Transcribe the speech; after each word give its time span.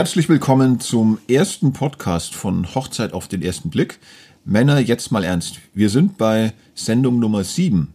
Herzlich 0.00 0.30
willkommen 0.30 0.80
zum 0.80 1.18
ersten 1.28 1.74
Podcast 1.74 2.34
von 2.34 2.74
Hochzeit 2.74 3.12
auf 3.12 3.28
den 3.28 3.42
ersten 3.42 3.68
Blick. 3.68 3.98
Männer, 4.46 4.78
jetzt 4.78 5.12
mal 5.12 5.24
ernst. 5.24 5.58
Wir 5.74 5.90
sind 5.90 6.16
bei 6.16 6.54
Sendung 6.74 7.18
Nummer 7.18 7.44
7. 7.44 7.92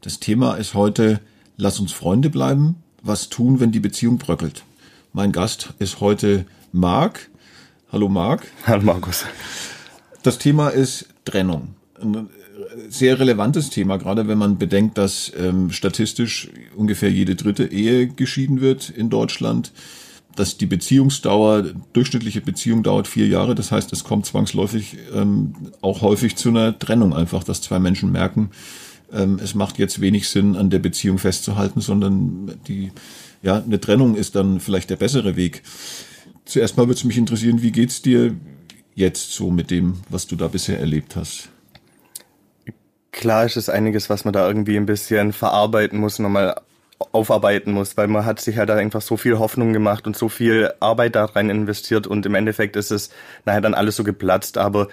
Das 0.00 0.18
Thema 0.18 0.54
ist 0.54 0.74
heute, 0.74 1.20
lass 1.56 1.78
uns 1.78 1.92
Freunde 1.92 2.28
bleiben. 2.28 2.82
Was 3.02 3.28
tun, 3.28 3.60
wenn 3.60 3.70
die 3.70 3.78
Beziehung 3.78 4.18
bröckelt? 4.18 4.64
Mein 5.12 5.30
Gast 5.30 5.74
ist 5.78 6.00
heute 6.00 6.44
Marc. 6.72 7.30
Hallo 7.92 8.08
Marc. 8.08 8.48
Hallo 8.66 8.82
Markus. 8.82 9.24
Das 10.24 10.38
Thema 10.38 10.70
ist 10.70 11.06
Trennung. 11.24 11.76
Ein 12.02 12.30
sehr 12.88 13.20
relevantes 13.20 13.70
Thema, 13.70 13.98
gerade 13.98 14.26
wenn 14.26 14.38
man 14.38 14.58
bedenkt, 14.58 14.98
dass 14.98 15.30
ähm, 15.38 15.70
statistisch 15.70 16.48
ungefähr 16.74 17.12
jede 17.12 17.36
dritte 17.36 17.66
Ehe 17.66 18.08
geschieden 18.08 18.60
wird 18.60 18.90
in 18.90 19.08
Deutschland 19.08 19.70
dass 20.36 20.56
die 20.56 20.66
Beziehungsdauer, 20.66 21.64
durchschnittliche 21.92 22.40
Beziehung 22.40 22.82
dauert 22.82 23.08
vier 23.08 23.26
Jahre. 23.28 23.54
Das 23.54 23.70
heißt, 23.70 23.92
es 23.92 24.04
kommt 24.04 24.26
zwangsläufig 24.26 24.96
ähm, 25.14 25.54
auch 25.80 26.02
häufig 26.02 26.36
zu 26.36 26.48
einer 26.48 26.78
Trennung 26.78 27.14
einfach, 27.14 27.44
dass 27.44 27.62
zwei 27.62 27.78
Menschen 27.78 28.10
merken, 28.12 28.50
ähm, 29.12 29.38
es 29.42 29.54
macht 29.54 29.78
jetzt 29.78 30.00
wenig 30.00 30.28
Sinn, 30.28 30.56
an 30.56 30.70
der 30.70 30.80
Beziehung 30.80 31.18
festzuhalten, 31.18 31.80
sondern 31.80 32.58
die, 32.66 32.90
ja, 33.42 33.62
eine 33.62 33.80
Trennung 33.80 34.16
ist 34.16 34.34
dann 34.34 34.60
vielleicht 34.60 34.90
der 34.90 34.96
bessere 34.96 35.36
Weg. 35.36 35.62
Zuerst 36.44 36.76
mal 36.76 36.86
würde 36.86 36.98
es 36.98 37.04
mich 37.04 37.16
interessieren, 37.16 37.62
wie 37.62 37.72
geht's 37.72 38.02
dir 38.02 38.34
jetzt 38.94 39.32
so 39.32 39.50
mit 39.50 39.70
dem, 39.70 39.98
was 40.08 40.26
du 40.26 40.36
da 40.36 40.48
bisher 40.48 40.78
erlebt 40.78 41.16
hast? 41.16 41.48
Klar 43.12 43.46
ist 43.46 43.56
es 43.56 43.68
einiges, 43.68 44.10
was 44.10 44.24
man 44.24 44.34
da 44.34 44.46
irgendwie 44.46 44.76
ein 44.76 44.86
bisschen 44.86 45.32
verarbeiten 45.32 45.98
muss, 45.98 46.18
nochmal 46.18 46.56
aufarbeiten 47.12 47.72
muss, 47.72 47.96
weil 47.96 48.08
man 48.08 48.24
hat 48.24 48.40
sich 48.40 48.58
halt 48.58 48.70
einfach 48.70 49.02
so 49.02 49.16
viel 49.16 49.38
Hoffnung 49.38 49.72
gemacht 49.72 50.06
und 50.06 50.16
so 50.16 50.28
viel 50.28 50.72
Arbeit 50.80 51.16
da 51.16 51.24
rein 51.24 51.50
investiert 51.50 52.06
und 52.06 52.26
im 52.26 52.34
Endeffekt 52.34 52.76
ist 52.76 52.90
es 52.90 53.10
nachher 53.44 53.60
dann 53.60 53.74
alles 53.74 53.96
so 53.96 54.04
geplatzt. 54.04 54.58
Aber 54.58 54.88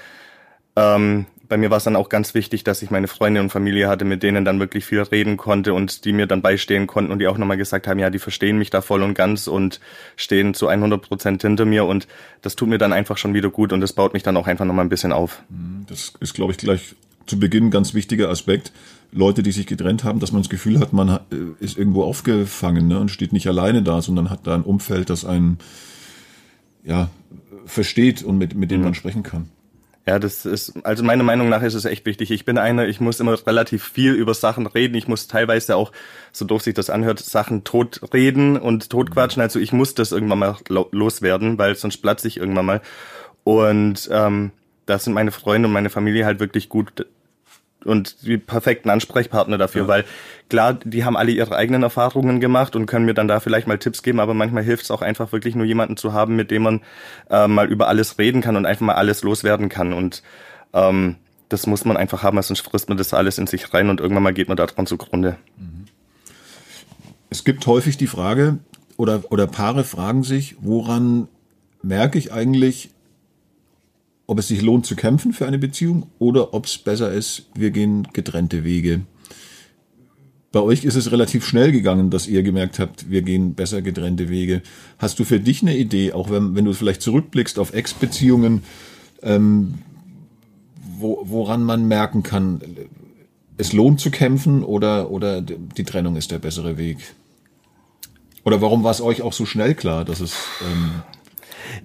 ähm, 0.76 1.26
bei 1.52 1.58
mir 1.58 1.70
war 1.70 1.80
es 1.80 1.84
dann 1.84 1.98
auch 1.98 2.08
ganz 2.08 2.34
wichtig, 2.34 2.64
dass 2.64 2.82
ich 2.82 2.92
meine 2.92 3.10
Freunde 3.10 3.42
und 3.42 3.50
Familie 3.50 3.90
hatte, 3.90 4.06
mit 4.06 4.24
denen 4.24 4.46
dann 4.46 4.62
wirklich 4.62 4.86
viel 4.86 5.02
reden 5.02 5.36
konnte 5.36 5.74
und 5.74 6.06
die 6.06 6.14
mir 6.14 6.26
dann 6.26 6.42
beistehen 6.42 6.88
konnten 6.88 7.12
und 7.12 7.20
die 7.20 7.28
auch 7.28 7.38
nochmal 7.38 7.58
gesagt 7.58 7.88
haben, 7.88 8.00
ja, 8.00 8.10
die 8.10 8.20
verstehen 8.20 8.58
mich 8.58 8.70
da 8.70 8.82
voll 8.82 9.04
und 9.04 9.16
ganz 9.16 9.48
und 9.48 9.82
stehen 10.16 10.54
zu 10.54 10.70
100 10.70 11.02
Prozent 11.02 11.42
hinter 11.42 11.66
mir 11.66 11.86
und 11.86 12.08
das 12.42 12.56
tut 12.56 12.70
mir 12.70 12.78
dann 12.78 12.94
einfach 12.94 13.18
schon 13.18 13.34
wieder 13.34 13.50
gut 13.50 13.74
und 13.74 13.82
das 13.82 13.92
baut 13.92 14.14
mich 14.14 14.24
dann 14.24 14.38
auch 14.38 14.48
einfach 14.48 14.64
nochmal 14.64 14.86
ein 14.86 14.90
bisschen 14.90 15.12
auf. 15.12 15.44
Das 15.88 16.14
ist, 16.22 16.34
glaube 16.34 16.54
ich, 16.54 16.58
gleich 16.58 16.96
zu 17.32 17.40
Beginn 17.40 17.72
ganz 17.72 17.94
wichtiger 17.94 18.30
Aspekt. 18.30 18.74
Leute, 19.14 19.42
die 19.42 19.54
sich 19.54 19.66
getrennt 19.66 20.04
haben, 20.04 20.20
dass 20.20 20.34
man 20.34 20.42
das 20.42 20.50
Gefühl 20.50 20.80
hat, 20.80 20.92
man 20.92 21.10
äh, 21.10 21.20
ist 21.62 21.78
irgendwo 21.78 22.04
aufgefangen 22.04 22.90
ne, 22.90 23.00
und 23.00 23.10
steht 23.10 23.32
nicht 23.32 23.48
alleine 23.48 23.82
da, 23.84 24.02
sondern 24.02 24.30
hat 24.30 24.46
da 24.46 24.54
ein 24.54 24.64
Umfeld, 24.64 25.10
das 25.10 25.24
einen 25.24 25.58
ja, 26.84 27.10
versteht 27.66 28.22
und 28.22 28.38
mit, 28.38 28.54
mit 28.54 28.70
dem 28.70 28.80
mhm. 28.80 28.86
man 28.86 28.94
sprechen 28.96 29.24
kann. 29.24 29.50
Ja, 30.06 30.20
das 30.20 30.46
ist, 30.46 30.74
also 30.86 31.04
meiner 31.04 31.24
Meinung 31.24 31.48
nach 31.48 31.62
ist 31.62 31.74
es 31.74 31.86
echt 31.86 32.06
wichtig. 32.06 32.32
Ich 32.32 32.44
bin 32.44 32.58
einer, 32.58 32.88
ich 32.88 33.00
muss 33.00 33.22
immer 33.22 33.38
relativ 33.48 33.84
viel 33.84 34.14
über 34.14 34.34
Sachen 34.34 34.68
reden. 34.68 34.96
Ich 34.96 35.08
muss 35.08 35.28
teilweise 35.28 35.78
auch, 35.78 35.94
so 36.34 36.44
doof 36.44 36.64
sich 36.64 36.74
das 36.74 36.90
anhört, 36.90 37.20
Sachen 37.20 37.64
totreden 37.64 38.58
und 38.58 38.90
totquatschen. 38.90 39.42
Also 39.42 39.60
ich 39.60 39.72
muss 39.72 39.94
das 39.94 40.12
irgendwann 40.12 40.40
mal 40.40 40.58
loswerden, 40.92 41.58
weil 41.58 41.76
sonst 41.76 41.98
platze 41.98 42.28
ich 42.28 42.38
irgendwann 42.38 42.66
mal. 42.66 42.82
Und 43.46 44.10
ähm, 44.12 44.52
da 44.86 45.00
sind 45.00 45.14
meine 45.14 45.32
Freunde 45.32 45.68
und 45.68 45.74
meine 45.74 45.90
Familie 45.90 46.26
halt 46.26 46.42
wirklich 46.42 46.68
gut 46.68 47.06
und 47.86 48.26
die 48.26 48.38
perfekten 48.38 48.90
Ansprechpartner 48.90 49.58
dafür, 49.58 49.84
ja. 49.84 49.88
weil 49.88 50.06
klar, 50.50 50.74
die 50.74 51.04
haben 51.06 51.18
alle 51.18 51.32
ihre 51.32 51.56
eigenen 51.56 51.84
Erfahrungen 51.84 52.40
gemacht 52.40 52.76
und 52.76 52.86
können 52.86 53.06
mir 53.06 53.14
dann 53.14 53.28
da 53.28 53.40
vielleicht 53.40 53.68
mal 53.68 53.78
Tipps 53.78 54.04
geben, 54.04 54.20
aber 54.20 54.34
manchmal 54.34 54.64
hilft 54.64 54.84
es 54.84 54.92
auch 54.92 55.02
einfach 55.02 55.32
wirklich 55.32 55.56
nur 55.56 55.66
jemanden 55.66 55.98
zu 55.98 56.14
haben, 56.14 56.36
mit 56.36 56.52
dem 56.52 56.64
man 56.64 56.82
äh, 57.30 57.48
mal 57.48 57.68
über 57.68 57.88
alles 57.88 58.18
reden 58.18 58.42
kann 58.42 58.56
und 58.56 58.66
einfach 58.66 58.86
mal 58.86 58.96
alles 58.96 59.24
loswerden 59.24 59.70
kann 59.70 59.94
und 59.94 60.24
ähm, 60.74 61.16
das 61.50 61.68
muss 61.68 61.86
man 61.86 61.98
einfach 61.98 62.24
haben, 62.24 62.42
sonst 62.42 62.62
frisst 62.62 62.90
man 62.90 62.98
das 62.98 63.14
alles 63.14 63.38
in 63.38 63.48
sich 63.48 63.74
rein 63.74 63.90
und 63.90 64.00
irgendwann 64.00 64.24
mal 64.24 64.34
geht 64.34 64.48
man 64.48 64.58
daran 64.58 64.86
zugrunde. 64.86 65.38
Es 67.30 67.44
gibt 67.44 67.66
häufig 67.68 67.98
die 67.98 68.08
Frage, 68.08 68.60
oder, 68.98 69.24
oder 69.32 69.48
Paare 69.48 69.84
fragen 69.84 70.24
sich, 70.24 70.56
woran 70.62 71.28
merke 71.82 72.18
ich 72.18 72.32
eigentlich, 72.32 72.92
ob 74.32 74.40
es 74.40 74.48
sich 74.48 74.62
lohnt 74.62 74.86
zu 74.86 74.96
kämpfen 74.96 75.34
für 75.34 75.46
eine 75.46 75.58
Beziehung 75.58 76.08
oder 76.18 76.54
ob 76.54 76.66
es 76.66 76.78
besser 76.78 77.12
ist, 77.12 77.48
wir 77.54 77.70
gehen 77.70 78.08
getrennte 78.14 78.64
Wege. 78.64 79.02
Bei 80.54 80.62
euch 80.62 80.86
ist 80.86 80.96
es 80.96 81.12
relativ 81.12 81.46
schnell 81.46 81.74
gegangen, 81.74 82.10
dass 82.10 82.28
ihr 82.28 82.42
gemerkt 82.42 82.80
habt, 82.80 83.10
wir 83.10 83.24
gehen 83.24 83.56
besser 83.56 83.82
getrennte 83.82 84.30
Wege. 84.30 84.62
Hast 85.00 85.20
du 85.20 85.26
für 85.26 85.42
dich 85.42 85.64
eine 85.64 85.76
Idee, 85.76 86.14
auch 86.14 86.30
wenn, 86.30 86.56
wenn 86.56 86.64
du 86.64 86.72
vielleicht 86.72 87.02
zurückblickst 87.02 87.60
auf 87.60 87.74
Ex-Beziehungen, 87.74 88.64
ähm, 89.22 89.80
wo, 90.98 91.24
woran 91.26 91.64
man 91.64 91.90
merken 91.90 92.24
kann, 92.24 92.62
es 93.58 93.74
lohnt 93.74 94.00
zu 94.00 94.12
kämpfen 94.12 94.64
oder, 94.64 95.12
oder 95.12 95.42
die 95.42 95.84
Trennung 95.84 96.16
ist 96.16 96.32
der 96.32 96.40
bessere 96.40 96.78
Weg? 96.78 97.00
Oder 98.46 98.62
warum 98.62 98.86
war 98.86 98.92
es 98.92 99.02
euch 99.02 99.24
auch 99.24 99.34
so 99.34 99.46
schnell 99.46 99.76
klar, 99.76 100.06
dass 100.06 100.22
es 100.22 100.36
ähm, 100.62 101.02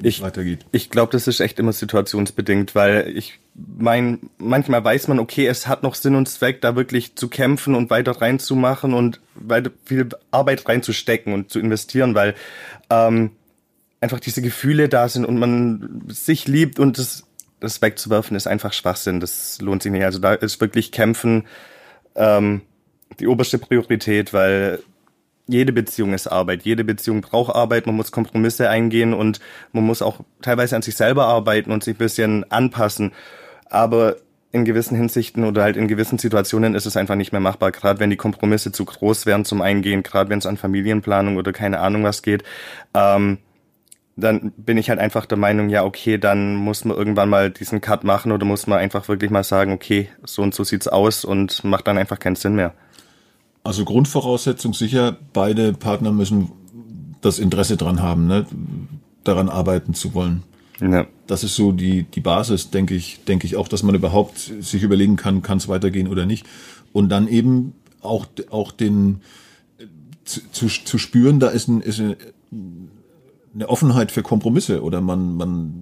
ich, 0.03 0.23
weitergeht. 0.23 0.67
Ich 0.73 0.91
glaube, 0.91 1.13
das 1.13 1.27
ist 1.27 1.41
echt 1.41 1.59
immer 1.59 1.73
situationsbedingt, 1.73 2.75
weil 2.75 3.13
ich 3.17 3.39
mein, 3.55 4.31
manchmal 4.39 4.85
weiß 4.85 5.09
man, 5.09 5.19
okay, 5.19 5.47
es 5.47 5.67
hat 5.67 5.83
noch 5.83 5.95
Sinn 5.95 6.15
und 6.15 6.29
Zweck, 6.29 6.61
da 6.61 6.77
wirklich 6.77 7.17
zu 7.17 7.29
kämpfen 7.29 7.75
und 7.75 7.91
weiter 7.91 8.13
reinzumachen 8.21 8.95
und 8.95 9.21
weiter 9.35 9.71
viel 9.85 10.09
Arbeit 10.31 10.69
reinzustecken 10.69 11.33
und 11.33 11.51
zu 11.51 11.59
investieren, 11.59 12.15
weil 12.15 12.35
ähm, 12.91 13.31
einfach 14.01 14.21
diese 14.21 14.43
Gefühle 14.43 14.89
da 14.89 15.09
sind 15.09 15.25
und 15.25 15.39
man 15.39 16.05
sich 16.09 16.47
liebt 16.47 16.79
und 16.79 16.99
das, 16.99 17.25
das 17.61 17.81
wegzuwerfen 17.83 18.37
ist 18.37 18.47
einfach 18.47 18.73
Schwachsinn. 18.73 19.21
Das 19.21 19.61
lohnt 19.61 19.83
sich 19.83 19.93
nicht. 19.93 20.05
Also 20.05 20.19
da 20.19 20.35
ist 20.35 20.61
wirklich 20.61 20.93
Kämpfen 20.93 21.47
ähm, 22.15 22.63
die 23.19 23.27
oberste 23.27 23.59
Priorität, 23.59 24.33
weil 24.33 24.81
jede 25.47 25.73
Beziehung 25.73 26.13
ist 26.13 26.27
Arbeit. 26.27 26.63
Jede 26.65 26.85
Beziehung 26.85 27.21
braucht 27.21 27.55
Arbeit. 27.55 27.87
Man 27.87 27.97
muss 27.97 28.13
Kompromisse 28.13 28.69
eingehen 28.69 29.15
und 29.15 29.41
man 29.73 29.85
muss 29.85 30.03
auch 30.03 30.21
teilweise 30.43 30.77
an 30.77 30.83
sich 30.83 30.97
selber 30.97 31.27
arbeiten 31.27 31.71
und 31.71 31.85
sich 31.85 31.95
ein 31.95 31.99
bisschen 31.99 32.51
anpassen. 32.51 33.13
Aber 33.71 34.17
in 34.53 34.65
gewissen 34.65 34.97
Hinsichten 34.97 35.45
oder 35.45 35.63
halt 35.63 35.77
in 35.77 35.87
gewissen 35.87 36.19
Situationen 36.19 36.75
ist 36.75 36.87
es 36.87 36.97
einfach 36.97 37.15
nicht 37.15 37.33
mehr 37.33 37.41
machbar. 37.41 37.71
Gerade 37.71 38.01
wenn 38.01 38.11
die 38.11 38.17
Kompromisse 38.17 38.73
zu 38.73 38.85
groß 38.85 39.27
wären 39.27 39.45
zum 39.45 39.61
Eingehen, 39.61 40.03
gerade 40.03 40.31
wenn 40.31 40.39
es 40.39 40.47
an 40.47 40.57
Familienplanung 40.57 41.37
oder 41.37 41.53
keine 41.53 41.81
Ahnung 41.81 42.05
was 42.05 42.23
geht, 42.23 42.43
ähm, 42.95 43.39
dann 44.17 44.53
bin 44.57 44.79
ich 44.79 44.89
halt 44.89 44.99
einfach 44.99 45.27
der 45.27 45.37
Meinung, 45.37 45.69
ja, 45.69 45.85
okay, 45.85 46.17
dann 46.17 46.55
muss 46.55 46.87
man 46.87 46.97
irgendwann 46.97 47.29
mal 47.29 47.51
diesen 47.51 47.83
Cut 47.83 48.03
machen 48.03 48.33
oder 48.33 48.47
muss 48.47 48.67
man 48.67 48.79
einfach 48.79 49.09
wirklich 49.09 49.31
mal 49.31 49.45
sagen, 49.45 49.73
okay, 49.73 50.09
so 50.25 50.41
und 50.43 50.55
so 50.55 50.65
sieht's 50.65 50.89
aus 50.89 51.25
und 51.25 51.63
macht 51.65 51.87
dann 51.87 51.99
einfach 51.99 52.19
keinen 52.19 52.37
Sinn 52.37 52.55
mehr. 52.55 52.73
Also 53.67 53.85
Grundvoraussetzung 53.85 54.75
sicher, 54.75 55.17
beide 55.33 55.73
Partner 55.73 56.13
müssen 56.13 56.53
das 57.21 57.41
Interesse 57.41 57.77
dran 57.77 58.01
haben, 58.01 58.29
ne, 58.29 58.47
daran 59.25 59.49
arbeiten 59.49 59.93
zu 59.93 60.15
wollen. 60.15 60.45
Ja. 60.81 61.09
Das 61.27 61.43
ist 61.43 61.57
so 61.57 61.73
die, 61.73 62.05
die 62.05 62.21
Basis, 62.21 62.71
denke 62.71 62.95
ich, 62.95 63.25
denke 63.25 63.45
ich 63.45 63.57
auch, 63.57 63.67
dass 63.67 63.83
man 63.83 63.97
überhaupt 63.97 64.39
sich 64.39 64.85
überlegen 64.85 65.17
kann, 65.17 65.43
kann 65.43 65.59
es 65.59 65.67
weitergehen 65.67 66.07
oder 66.07 66.27
nicht. 66.27 66.47
Und 66.93 67.09
dann 67.09 67.27
eben 67.27 67.73
auch, 68.03 68.27
auch 68.51 68.71
den, 68.71 69.21
zu, 70.25 70.43
zu, 70.53 70.69
zu 70.69 70.99
spüren, 70.99 71.41
da 71.41 71.49
ist, 71.49 71.67
ein, 71.67 71.81
ist 71.81 72.01
eine 72.01 73.69
Offenheit 73.69 74.13
für 74.13 74.23
Kompromisse 74.23 74.81
oder 74.85 75.01
man, 75.01 75.37
man 75.37 75.75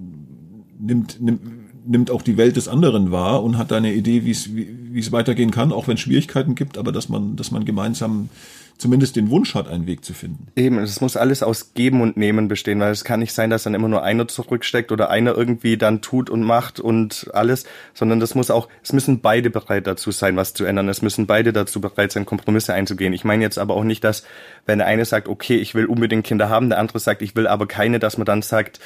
nimmt, 0.79 1.21
nimmt, 1.21 1.43
nimmt 1.87 2.11
auch 2.11 2.23
die 2.23 2.37
Welt 2.37 2.57
des 2.57 2.69
anderen 2.69 3.11
wahr 3.11 3.43
und 3.43 3.59
hat 3.59 3.73
eine 3.73 3.93
Idee, 3.93 4.25
wie 4.25 4.31
es, 4.31 4.55
wie 4.55 4.99
es 4.99 5.13
weitergehen 5.13 5.51
kann, 5.51 5.73
auch 5.73 5.89
wenn 5.89 5.95
es 5.95 6.01
Schwierigkeiten 6.01 6.55
gibt, 6.55 6.79
aber 6.79 6.93
dass 6.93 7.09
man, 7.09 7.37
dass 7.37 7.51
man 7.51 7.65
gemeinsam 7.65 8.29
zumindest 8.77 9.17
den 9.17 9.31
Wunsch 9.31 9.55
hat, 9.55 9.69
einen 9.69 9.87
Weg 9.87 10.05
zu 10.05 10.15
finden. 10.15 10.49
Eben, 10.57 10.79
es 10.79 11.01
muss 11.01 11.17
alles 11.17 11.43
aus 11.43 11.75
Geben 11.75 12.01
und 12.01 12.17
Nehmen 12.17 12.49
bestehen, 12.49 12.81
weil 12.81 12.91
es 12.91 13.05
kann 13.05 13.21
nicht 13.21 13.33
sein, 13.33 13.51
dass 13.51 13.63
dann 13.63 13.75
immer 13.75 13.89
nur 13.89 14.03
einer 14.03 14.27
zurücksteckt 14.27 14.91
oder 14.91 15.11
einer 15.11 15.37
irgendwie 15.37 15.77
dann 15.77 16.01
tut 16.01 16.29
und 16.29 16.43
macht 16.43 16.81
und 16.81 17.31
alles, 17.33 17.65
sondern 17.95 18.21
das 18.21 18.35
muss 18.35 18.51
auch, 18.51 18.69
es 18.83 18.93
müssen 18.93 19.21
beide 19.21 19.51
bereit 19.51 19.87
dazu 19.87 20.11
sein, 20.11 20.37
was 20.37 20.55
zu 20.55 20.65
ändern. 20.65 20.89
Es 20.89 21.03
müssen 21.03 21.27
beide 21.27 21.53
dazu 21.53 21.81
bereit 21.81 22.13
sein, 22.13 22.27
Kompromisse 22.27 22.75
einzugehen. 22.75 23.13
Ich 23.13 23.25
meine 23.25 23.43
jetzt 23.43 23.59
aber 23.59 23.75
auch 23.75 23.85
nicht, 23.85 24.03
dass, 24.03 24.25
wenn 24.67 24.79
der 24.79 24.89
eine 24.89 25.05
sagt, 25.05 25.29
okay, 25.29 25.57
ich 25.57 25.75
will 25.75 25.87
unbedingt 25.87 26.27
Kinder 26.27 26.49
haben, 26.49 26.69
der 26.69 26.79
andere 26.79 26.99
sagt, 26.99 27.23
ich 27.23 27.37
will 27.37 27.47
aber 27.47 27.67
keine, 27.67 28.01
dass 28.01 28.19
man 28.19 28.27
dann 28.27 28.43
sagt, 28.43 28.81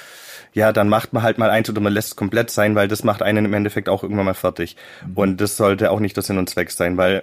ja, 0.58 0.72
dann 0.72 0.88
macht 0.88 1.12
man 1.12 1.22
halt 1.22 1.38
mal 1.38 1.50
eins 1.50 1.70
oder 1.70 1.80
man 1.80 1.92
lässt 1.92 2.08
es 2.08 2.16
komplett 2.16 2.50
sein, 2.50 2.74
weil 2.74 2.88
das 2.88 3.04
macht 3.04 3.22
einen 3.22 3.44
im 3.44 3.54
Endeffekt 3.54 3.88
auch 3.88 4.02
irgendwann 4.02 4.24
mal 4.24 4.34
fertig. 4.34 4.74
Mhm. 5.06 5.12
Und 5.14 5.40
das 5.40 5.56
sollte 5.56 5.92
auch 5.92 6.00
nicht 6.00 6.16
der 6.16 6.24
Sinn 6.24 6.36
und 6.36 6.50
Zweck 6.50 6.72
sein, 6.72 6.96
weil 6.96 7.22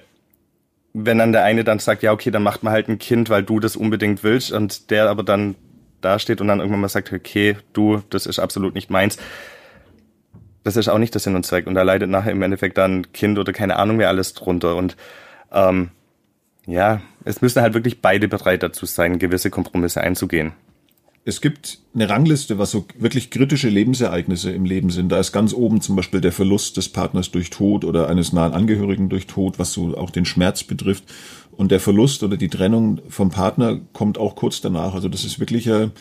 wenn 0.94 1.18
dann 1.18 1.34
der 1.34 1.44
eine 1.44 1.66
dann 1.66 1.80
sagt, 1.80 2.02
ja, 2.02 2.14
okay, 2.14 2.32
dann 2.32 2.44
macht 2.44 2.64
man 2.64 2.72
halt 2.72 2.88
ein 2.88 2.98
Kind, 2.98 3.30
weil 3.30 3.44
du 3.44 3.60
das 3.60 3.76
unbedingt 3.76 4.24
willst 4.24 4.54
und 4.54 4.90
der 4.90 5.10
aber 5.10 5.24
dann 5.24 5.56
da 6.00 6.18
steht 6.18 6.40
und 6.40 6.48
dann 6.48 6.60
irgendwann 6.60 6.80
mal 6.80 6.88
sagt, 6.88 7.12
okay, 7.12 7.58
du, 7.74 8.02
das 8.10 8.26
ist 8.26 8.40
absolut 8.40 8.74
nicht 8.74 8.90
meins. 8.90 9.18
Das 10.64 10.78
ist 10.78 10.88
auch 10.88 10.98
nicht 10.98 11.14
der 11.14 11.20
Sinn 11.20 11.36
und 11.36 11.46
Zweck. 11.46 11.68
Und 11.68 11.76
da 11.76 11.84
leidet 11.84 12.10
nachher 12.10 12.32
im 12.32 12.42
Endeffekt 12.42 12.78
dann 12.78 13.12
Kind 13.12 13.38
oder 13.38 13.52
keine 13.52 13.76
Ahnung 13.76 14.00
wer 14.00 14.08
alles 14.08 14.34
drunter. 14.34 14.78
Und 14.78 14.96
ähm, 15.52 15.90
ja, 16.66 17.02
es 17.26 17.42
müssen 17.42 17.62
halt 17.62 17.74
wirklich 17.74 18.02
beide 18.02 18.30
bereit 18.30 18.64
dazu 18.64 18.86
sein, 18.86 19.20
gewisse 19.20 19.50
Kompromisse 19.50 20.00
einzugehen. 20.00 20.54
Es 21.28 21.42
gibt 21.42 21.80
eine 21.96 22.08
Rangliste, 22.08 22.60
was 22.60 22.70
so 22.70 22.86
wirklich 23.00 23.32
kritische 23.32 23.68
Lebensereignisse 23.68 24.52
im 24.52 24.64
Leben 24.64 24.92
sind. 24.92 25.12
Da 25.12 25.20
ist 25.20 25.32
ganz 25.32 25.56
oben 25.56 25.82
zum 25.82 25.96
Beispiel 25.96 26.22
der 26.22 26.32
Verlust 26.32 26.78
des 26.78 26.88
Partners 26.90 27.32
durch 27.32 27.50
Tod 27.50 27.84
oder 27.84 28.08
eines 28.10 28.32
nahen 28.32 28.54
Angehörigen 28.54 29.10
durch 29.10 29.26
Tod, 29.26 29.58
was 29.58 29.74
so 29.74 29.98
auch 29.98 30.12
den 30.12 30.26
Schmerz 30.26 30.64
betrifft. 30.64 31.04
Und 31.58 31.72
der 31.72 31.80
Verlust 31.80 32.22
oder 32.22 32.38
die 32.38 32.48
Trennung 32.48 33.02
vom 33.10 33.32
Partner 33.32 33.80
kommt 33.92 34.20
auch 34.20 34.36
kurz 34.36 34.62
danach. 34.62 34.94
Also 34.94 35.10
das 35.10 35.26
ist 35.26 35.40
wirklich 35.40 35.72
ein 35.72 35.92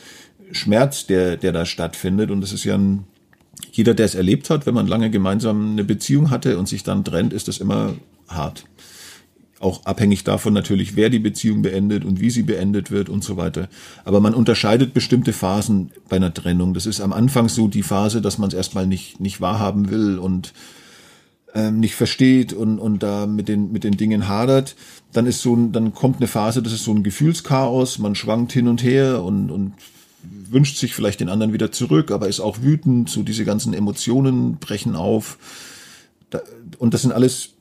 Schmerz, 0.53 1.07
der, 1.07 1.39
der 1.39 1.53
da 1.53 1.65
stattfindet. 1.65 2.31
Und 2.31 2.43
das 2.43 2.53
ist 2.53 2.65
ja 2.65 2.75
ein, 2.75 3.05
jeder, 3.73 3.95
der 3.95 4.05
es 4.05 4.15
erlebt 4.15 4.51
hat, 4.51 4.67
wenn 4.67 4.75
man 4.75 4.87
lange 4.87 5.09
gemeinsam 5.09 5.73
eine 5.73 5.85
Beziehung 5.85 6.29
hatte 6.29 6.59
und 6.59 6.69
sich 6.69 6.83
dann 6.83 7.03
trennt, 7.03 7.33
ist 7.33 7.49
das 7.49 7.59
immer 7.59 7.95
hart 8.29 8.67
auch 9.65 9.87
abhängig 9.87 10.23
davon 10.25 10.53
natürlich, 10.53 10.95
wer 10.95 11.11
die 11.11 11.19
Beziehung 11.19 11.63
beendet 11.63 12.05
und 12.05 12.21
wie 12.21 12.31
sie 12.31 12.43
beendet 12.43 12.91
wird 12.91 13.09
und 13.09 13.25
so 13.25 13.37
weiter. 13.37 13.69
Aber 14.05 14.21
man 14.21 14.35
unterscheidet 14.35 14.95
bestimmte 14.95 15.33
Phasen 15.33 15.91
bei 16.09 16.17
einer 16.17 16.33
Trennung. 16.33 16.75
Das 16.75 16.87
ist 16.87 17.01
am 17.01 17.13
Anfang 17.13 17.49
so 17.49 17.67
die 17.67 17.83
Phase, 17.83 18.21
dass 18.21 18.39
man 18.39 18.49
es 18.49 18.55
erstmal 18.55 18.87
nicht, 18.87 19.21
nicht 19.21 19.41
wahrhaben 19.41 19.91
will 19.91 20.19
und 20.19 20.53
ähm, 21.55 21.81
nicht 21.81 21.95
versteht 21.95 22.53
und, 22.53 22.79
und 22.79 23.03
da 23.03 23.27
mit 23.27 23.49
den, 23.49 23.73
mit 23.73 23.85
den 23.85 23.97
Dingen 23.97 24.29
hadert. 24.29 24.77
Dann 25.13 25.27
ist 25.27 25.41
so 25.41 25.57
ein, 25.57 25.73
dann 25.73 25.95
kommt 25.95 26.19
eine 26.19 26.27
Phase, 26.27 26.63
das 26.63 26.73
ist 26.73 26.85
so 26.85 26.93
ein 26.93 27.03
Gefühlschaos, 27.03 27.99
man 27.99 28.15
schwankt 28.15 28.53
hin 28.53 28.69
und 28.69 28.83
her 28.83 29.23
und, 29.23 29.51
und 29.51 29.73
wünscht 30.51 30.77
sich 30.77 30.95
vielleicht 30.95 31.21
den 31.21 31.29
anderen 31.29 31.53
wieder 31.53 31.73
zurück, 31.73 32.11
aber 32.11 32.29
ist 32.29 32.41
auch 32.41 32.63
wütend, 32.63 33.09
so 33.09 33.23
diese 33.23 33.45
ganzen 33.45 33.73
Emotionen 33.73 34.57
brechen 34.57 34.95
auf. 34.95 35.39
und 36.79 36.93
das 36.93 37.03
sind 37.03 37.13
alles 37.13 37.54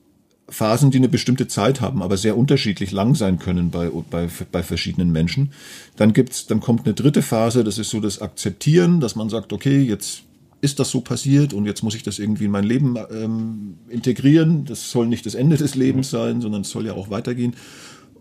Phasen, 0.48 0.90
die 0.90 0.98
eine 0.98 1.08
bestimmte 1.08 1.48
Zeit 1.48 1.80
haben, 1.80 2.02
aber 2.02 2.16
sehr 2.16 2.36
unterschiedlich 2.36 2.92
lang 2.92 3.14
sein 3.14 3.38
können 3.38 3.70
bei, 3.70 3.90
bei, 4.10 4.28
bei 4.52 4.62
verschiedenen 4.62 5.10
Menschen. 5.10 5.52
Dann 5.96 6.12
gibt's, 6.12 6.46
dann 6.46 6.60
kommt 6.60 6.84
eine 6.84 6.94
dritte 6.94 7.22
Phase, 7.22 7.64
das 7.64 7.78
ist 7.78 7.90
so 7.90 8.00
das 8.00 8.20
Akzeptieren, 8.20 9.00
dass 9.00 9.16
man 9.16 9.30
sagt, 9.30 9.52
okay, 9.52 9.80
jetzt 9.80 10.22
ist 10.60 10.78
das 10.80 10.90
so 10.90 11.00
passiert 11.00 11.52
und 11.52 11.66
jetzt 11.66 11.82
muss 11.82 11.94
ich 11.94 12.02
das 12.02 12.18
irgendwie 12.18 12.44
in 12.44 12.50
mein 12.50 12.64
Leben 12.64 12.96
ähm, 13.10 13.74
integrieren. 13.88 14.64
Das 14.64 14.90
soll 14.90 15.06
nicht 15.06 15.26
das 15.26 15.34
Ende 15.34 15.56
des 15.56 15.74
Lebens 15.74 16.10
sein, 16.10 16.40
sondern 16.40 16.62
es 16.62 16.70
soll 16.70 16.86
ja 16.86 16.94
auch 16.94 17.10
weitergehen. 17.10 17.54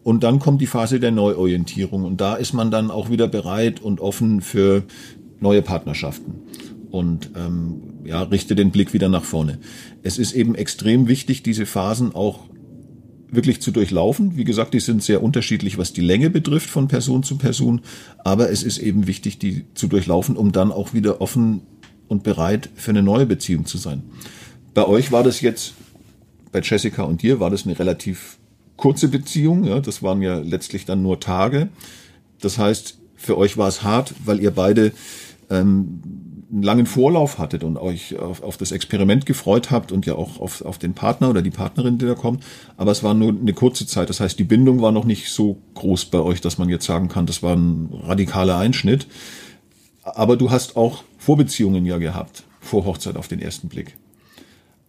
Und 0.04 0.24
dann 0.24 0.40
kommt 0.40 0.62
die 0.62 0.68
Phase 0.68 1.00
der 1.00 1.12
Neuorientierung 1.12 2.04
und 2.04 2.20
da 2.20 2.36
ist 2.36 2.54
man 2.54 2.72
dann 2.72 2.92
auch 2.92 3.10
wieder 3.10 3.30
bereit 3.30 3.82
und 3.82 4.02
offen 4.02 4.42
für 4.42 4.84
neue 5.40 5.62
Partnerschaften 5.62 6.42
und 6.94 7.32
ähm, 7.36 7.82
ja, 8.04 8.22
richte 8.22 8.54
den 8.54 8.70
Blick 8.70 8.94
wieder 8.94 9.10
nach 9.10 9.24
vorne. 9.24 9.58
Es 10.04 10.20
ist 10.20 10.34
eben 10.34 10.54
extrem 10.54 11.08
wichtig, 11.08 11.42
diese 11.42 11.66
Phasen 11.66 12.14
auch 12.14 12.42
wirklich 13.32 13.64
zu 13.64 13.72
durchlaufen. 13.72 14.38
Wie 14.38 14.44
gesagt, 14.44 14.76
die 14.76 14.80
sind 14.80 15.02
sehr 15.02 15.24
unterschiedlich, 15.24 15.80
was 15.80 15.94
die 15.94 16.02
Länge 16.02 16.30
betrifft 16.30 16.70
von 16.70 16.88
Person 16.88 17.24
zu 17.24 17.40
Person, 17.40 17.82
aber 18.20 18.52
es 18.52 18.62
ist 18.62 18.78
eben 18.78 19.08
wichtig, 19.08 19.40
die 19.40 19.66
zu 19.74 19.88
durchlaufen, 19.88 20.38
um 20.38 20.52
dann 20.52 20.72
auch 20.72 20.94
wieder 20.94 21.20
offen 21.20 21.62
und 22.10 22.22
bereit 22.22 22.70
für 22.76 22.92
eine 22.92 23.02
neue 23.02 23.26
Beziehung 23.26 23.66
zu 23.66 23.80
sein. 23.80 24.04
Bei 24.76 24.86
euch 24.86 25.12
war 25.12 25.24
das 25.24 25.42
jetzt, 25.42 25.74
bei 26.52 26.62
Jessica 26.62 27.02
und 27.02 27.24
dir 27.24 27.40
war 27.40 27.50
das 27.50 27.66
eine 27.66 27.80
relativ 27.80 28.38
kurze 28.78 29.08
Beziehung, 29.08 29.64
ja, 29.64 29.80
das 29.80 30.04
waren 30.04 30.22
ja 30.22 30.38
letztlich 30.38 30.86
dann 30.86 31.02
nur 31.02 31.20
Tage. 31.20 31.70
Das 32.40 32.60
heißt, 32.60 33.00
für 33.16 33.36
euch 33.36 33.58
war 33.58 33.68
es 33.68 33.82
hart, 33.82 34.14
weil 34.26 34.40
ihr 34.40 34.52
beide 34.52 34.92
ähm, 35.50 36.02
einen 36.54 36.62
langen 36.62 36.86
Vorlauf 36.86 37.40
hattet 37.40 37.64
und 37.64 37.78
euch 37.78 38.18
auf, 38.20 38.44
auf 38.44 38.58
das 38.58 38.72
Experiment 38.72 39.26
gefreut 39.26 39.72
habt 39.72 39.92
und 39.92 40.06
ja 40.06 40.14
auch 40.14 40.40
auf, 40.40 40.62
auf 40.62 40.78
den 40.78 40.94
Partner 40.94 41.30
oder 41.30 41.42
die 41.42 41.50
Partnerin, 41.50 41.98
die 41.98 42.06
da 42.06 42.14
kommt. 42.14 42.44
Aber 42.78 42.92
es 42.92 43.02
war 43.02 43.16
nur 43.16 43.30
eine 43.30 43.54
kurze 43.54 43.88
Zeit. 43.88 44.10
Das 44.10 44.20
heißt, 44.20 44.38
die 44.38 44.44
Bindung 44.44 44.82
war 44.82 44.92
noch 44.92 45.06
nicht 45.06 45.30
so 45.30 45.58
groß 45.74 46.06
bei 46.06 46.20
euch, 46.20 46.42
dass 46.42 46.60
man 46.60 46.70
jetzt 46.70 46.86
sagen 46.86 47.10
kann, 47.10 47.26
das 47.26 47.42
war 47.42 47.56
ein 47.56 47.90
radikaler 48.04 48.58
Einschnitt. 48.58 49.08
Aber 50.04 50.38
du 50.38 50.52
hast 50.52 50.76
auch 50.76 51.04
Vorbeziehungen 51.18 51.86
ja 51.86 51.98
gehabt, 51.98 52.44
vor 52.60 52.86
Hochzeit 52.86 53.18
auf 53.18 53.28
den 53.28 53.42
ersten 53.42 53.68
Blick. 53.68 53.98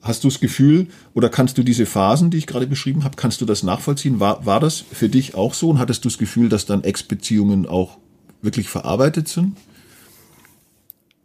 Hast 0.02 0.22
du 0.22 0.28
das 0.28 0.40
Gefühl 0.40 0.88
oder 1.14 1.30
kannst 1.30 1.56
du 1.56 1.62
diese 1.62 1.86
Phasen, 1.86 2.30
die 2.30 2.36
ich 2.36 2.46
gerade 2.46 2.66
beschrieben 2.66 3.04
habe, 3.04 3.16
kannst 3.16 3.40
du 3.40 3.46
das 3.46 3.62
nachvollziehen? 3.62 4.20
War, 4.20 4.44
war 4.44 4.60
das 4.60 4.80
für 4.80 5.08
dich 5.08 5.34
auch 5.34 5.54
so 5.54 5.70
und 5.70 5.78
hattest 5.78 6.04
du 6.04 6.10
das 6.10 6.18
Gefühl, 6.18 6.50
dass 6.50 6.66
dann 6.66 6.84
Ex-Beziehungen 6.84 7.64
auch 7.64 7.96
wirklich 8.42 8.68
verarbeitet 8.68 9.28
sind? 9.28 9.56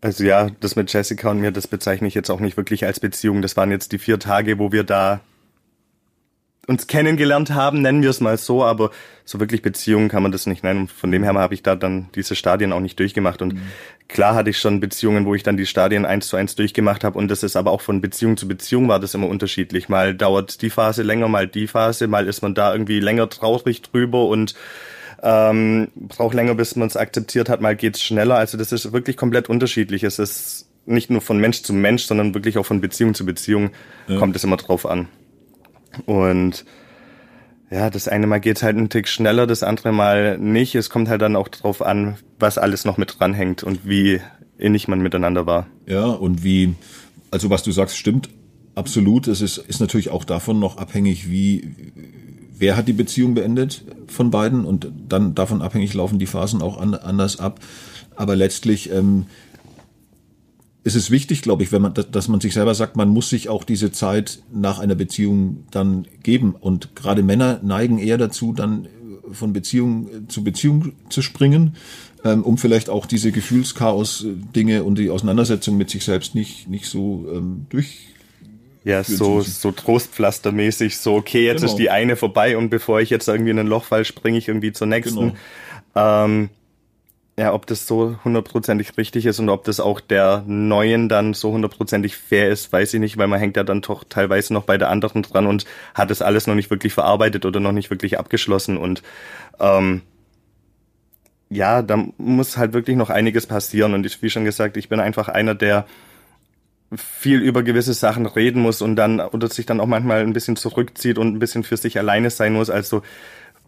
Also 0.01 0.24
ja, 0.24 0.50
das 0.60 0.75
mit 0.75 0.92
Jessica 0.92 1.30
und 1.30 1.42
mir, 1.42 1.51
das 1.51 1.68
bezeichne 1.68 2.07
ich 2.07 2.13
jetzt 2.13 2.30
auch 2.30 2.40
nicht 2.40 2.56
wirklich 2.56 2.86
als 2.86 3.00
Beziehung. 3.00 3.42
Das 3.42 3.57
waren 3.57 3.72
jetzt 3.72 3.92
die 3.92 4.00
vier 4.00 4.18
Tage, 4.18 4.57
wo 4.57 4.72
wir 4.72 4.84
da 4.84 5.22
uns 6.69 6.86
kennengelernt 6.86 7.50
haben, 7.50 7.81
nennen 7.81 8.04
wir 8.04 8.12
es 8.12 8.22
mal 8.22 8.38
so, 8.38 8.63
aber 8.63 8.92
so 9.25 9.40
wirklich 9.40 9.63
Beziehungen 9.63 10.07
kann 10.07 10.22
man 10.22 10.31
das 10.31 10.46
nicht 10.46 10.63
nennen. 10.63 10.88
von 10.88 11.12
dem 11.12 11.24
her 11.24 11.34
habe 11.34 11.56
ich 11.56 11.63
da 11.63 11.75
dann 11.75 12.10
diese 12.13 12.36
Stadien 12.36 12.72
auch 12.72 12.80
nicht 12.80 13.00
durchgemacht. 13.00 13.42
Und 13.42 13.56
mhm. 13.56 13.62
klar 14.07 14.36
hatte 14.36 14.51
ich 14.51 14.60
schon 14.60 14.80
Beziehungen, 14.80 15.25
wo 15.25 15.34
ich 15.34 15.42
dann 15.42 15.57
die 15.57 15.66
Stadien 15.66 16.06
eins 16.06 16.28
zu 16.28 16.38
eins 16.38 16.56
durchgemacht 16.56 17.04
habe. 17.04 17.18
Und 17.18 17.28
das 17.28 17.42
ist 17.42 17.56
aber 17.56 17.72
auch 17.72 17.81
von 17.81 18.01
Beziehung 18.01 18.38
zu 18.38 18.48
Beziehung 18.48 18.88
war 18.88 19.00
das 19.00 19.16
immer 19.16 19.28
unterschiedlich. 19.28 19.90
Mal 19.90 20.13
dauert 20.13 20.62
die 20.62 20.69
Phase 20.69 21.01
länger, 21.01 21.28
mal 21.28 21.48
die 21.48 21.66
Phase, 21.66 22.07
mal 22.07 22.28
ist 22.28 22.44
man 22.44 22.54
da 22.54 22.72
irgendwie 22.72 23.00
länger 23.00 23.30
traurig 23.30 23.81
drüber 23.81 24.25
und 24.25 24.54
ähm, 25.24 25.89
braucht 25.95 26.33
länger, 26.33 26.56
bis 26.56 26.75
man 26.75 26.88
es 26.88 26.98
akzeptiert 26.98 27.50
hat, 27.50 27.62
mal 27.62 27.75
geht's 27.75 28.01
schneller. 28.01 28.36
Also 28.36 28.57
das 28.57 28.71
ist 28.71 28.92
wirklich 28.92 29.18
komplett 29.18 29.50
unterschiedlich. 29.50 30.04
Es 30.04 30.19
ist 30.19 30.68
nicht 30.86 31.10
nur 31.10 31.21
von 31.21 31.39
Mensch 31.39 31.62
zu 31.62 31.74
Mensch, 31.74 32.04
sondern 32.04 32.33
wirklich 32.33 32.57
auch 32.57 32.66
von 32.66 32.81
Beziehung 32.81 33.13
zu 33.13 33.25
Beziehung 33.25 33.71
ja. 34.07 34.18
kommt 34.18 34.36
es 34.36 34.44
immer 34.44 34.57
drauf 34.57 34.86
an. 34.86 35.07
Und 36.06 36.66
ja, 37.69 37.89
das 37.89 38.07
eine 38.07 38.25
Mal 38.25 38.39
geht 38.39 38.63
halt 38.63 38.77
einen 38.77 38.89
Tick 38.89 39.07
schneller, 39.07 39.45
das 39.45 39.62
andere 39.62 39.92
Mal 39.92 40.38
nicht. 40.38 40.75
Es 40.75 40.89
kommt 40.89 41.10
halt 41.10 41.22
dann 41.22 41.36
auch 41.36 41.48
drauf 41.48 41.81
an, 41.81 42.18
was 42.39 42.57
alles 42.57 42.86
noch 42.86 42.98
mit 42.98 43.19
dranhängt 43.19 43.63
und 43.63 43.88
wie 43.88 44.22
innig 44.57 44.88
man 44.88 45.01
miteinander 45.01 45.45
war. 45.45 45.68
Ja, 45.86 46.06
und 46.06 46.44
wie, 46.44 46.75
also 47.31 47.50
was 47.50 47.63
du 47.63 47.72
sagst, 47.72 47.98
stimmt 47.98 48.30
absolut. 48.80 49.27
Es 49.27 49.42
ist, 49.42 49.57
ist 49.57 49.80
natürlich 49.80 50.10
auch 50.10 50.24
davon 50.24 50.60
noch 50.60 50.77
abhängig, 50.77 51.30
wie, 51.30 51.75
wer 52.60 52.78
hat 52.78 52.88
die 52.88 52.94
Beziehung 52.94 53.34
beendet 53.34 53.84
von 54.08 54.30
beiden 54.30 54.66
und 54.66 54.92
dann 55.08 55.34
davon 55.34 55.62
abhängig 55.62 55.94
laufen 55.94 56.20
die 56.20 56.28
Phasen 56.28 56.62
auch 56.62 56.80
an, 56.80 56.94
anders 56.94 57.40
ab. 57.40 57.60
Aber 58.16 58.36
letztlich 58.36 58.92
ähm, 58.92 59.26
ist 60.84 60.96
es 60.96 61.10
wichtig, 61.10 61.42
glaube 61.42 61.64
ich, 61.64 61.72
wenn 61.72 61.82
man, 61.82 61.94
dass 61.94 62.28
man 62.28 62.42
sich 62.42 62.54
selber 62.54 62.76
sagt, 62.76 62.96
man 62.96 63.10
muss 63.10 63.30
sich 63.30 63.50
auch 63.50 63.64
diese 63.64 63.92
Zeit 63.92 64.40
nach 64.54 64.80
einer 64.80 64.96
Beziehung 64.96 65.64
dann 65.72 66.06
geben. 66.24 66.56
Und 66.60 66.96
gerade 66.96 67.24
Männer 67.24 67.60
neigen 67.64 67.98
eher 67.98 68.18
dazu, 68.18 68.54
dann 68.54 68.88
von 69.32 69.54
Beziehung 69.54 70.28
zu 70.28 70.44
Beziehung 70.44 70.94
zu 71.10 71.22
springen, 71.22 71.76
ähm, 72.24 72.44
um 72.44 72.58
vielleicht 72.58 72.90
auch 72.90 73.06
diese 73.06 73.32
Gefühlschaos-Dinge 73.32 74.84
und 74.84 74.98
die 74.98 75.10
Auseinandersetzung 75.10 75.78
mit 75.78 75.90
sich 75.90 76.04
selbst 76.04 76.36
nicht, 76.36 76.68
nicht 76.68 76.86
so 76.86 77.28
ähm, 77.34 77.68
durch 77.70 78.08
ja, 78.83 79.03
so, 79.03 79.41
so 79.41 79.71
Trostpflastermäßig, 79.71 80.98
so, 80.98 81.15
okay, 81.15 81.45
jetzt 81.45 81.62
genau. 81.62 81.71
ist 81.71 81.77
die 81.77 81.89
eine 81.89 82.15
vorbei 82.15 82.57
und 82.57 82.69
bevor 82.69 83.01
ich 83.01 83.09
jetzt 83.09 83.27
irgendwie 83.27 83.51
in 83.51 83.59
ein 83.59 83.67
Loch 83.67 83.83
fall, 83.83 84.05
springe 84.05 84.38
ich 84.38 84.48
irgendwie 84.48 84.71
zur 84.71 84.88
nächsten. 84.88 85.33
Genau. 85.93 86.25
Ähm, 86.25 86.50
ja, 87.38 87.53
ob 87.53 87.65
das 87.67 87.88
so 87.88 88.17
hundertprozentig 88.25 88.98
richtig 88.98 89.25
ist 89.25 89.39
und 89.39 89.48
ob 89.48 89.63
das 89.63 89.79
auch 89.79 90.01
der 90.01 90.43
neuen 90.45 91.07
dann 91.07 91.33
so 91.33 91.53
hundertprozentig 91.53 92.17
fair 92.17 92.50
ist, 92.50 92.71
weiß 92.74 92.93
ich 92.93 93.00
nicht, 93.00 93.17
weil 93.17 93.27
man 93.27 93.39
hängt 93.39 93.55
ja 93.55 93.63
dann 93.63 93.81
doch 93.81 94.03
teilweise 94.03 94.53
noch 94.53 94.63
bei 94.63 94.77
der 94.77 94.89
anderen 94.89 95.21
dran 95.21 95.48
und 95.48 95.65
hat 95.93 96.09
das 96.09 96.21
alles 96.21 96.48
noch 96.48 96.55
nicht 96.55 96.69
wirklich 96.69 96.93
verarbeitet 96.93 97.45
oder 97.45 97.62
noch 97.62 97.71
nicht 97.71 97.89
wirklich 97.89 98.19
abgeschlossen 98.19 98.77
und 98.77 99.03
ähm, 99.62 100.01
ja, 101.50 101.81
da 101.81 102.05
muss 102.17 102.57
halt 102.57 102.74
wirklich 102.74 102.98
noch 102.98 103.09
einiges 103.09 103.48
passieren 103.48 103.93
und 103.93 104.05
ich, 104.05 104.21
wie 104.21 104.29
schon 104.29 104.43
gesagt, 104.43 104.75
ich 104.75 104.89
bin 104.89 105.00
einfach 105.00 105.29
einer, 105.29 105.55
der 105.55 105.86
viel 106.96 107.39
über 107.39 107.63
gewisse 107.63 107.93
Sachen 107.93 108.25
reden 108.25 108.62
muss 108.62 108.81
und 108.81 108.96
dann 108.96 109.19
oder 109.19 109.48
sich 109.50 109.65
dann 109.65 109.79
auch 109.79 109.86
manchmal 109.86 110.22
ein 110.22 110.34
bisschen 110.34 110.55
zurückzieht 110.55 111.17
und 111.17 111.36
ein 111.36 111.39
bisschen 111.39 111.63
für 111.63 111.77
sich 111.77 111.98
alleine 111.98 112.29
sein 112.29 112.53
muss. 112.53 112.69
Also 112.69 113.03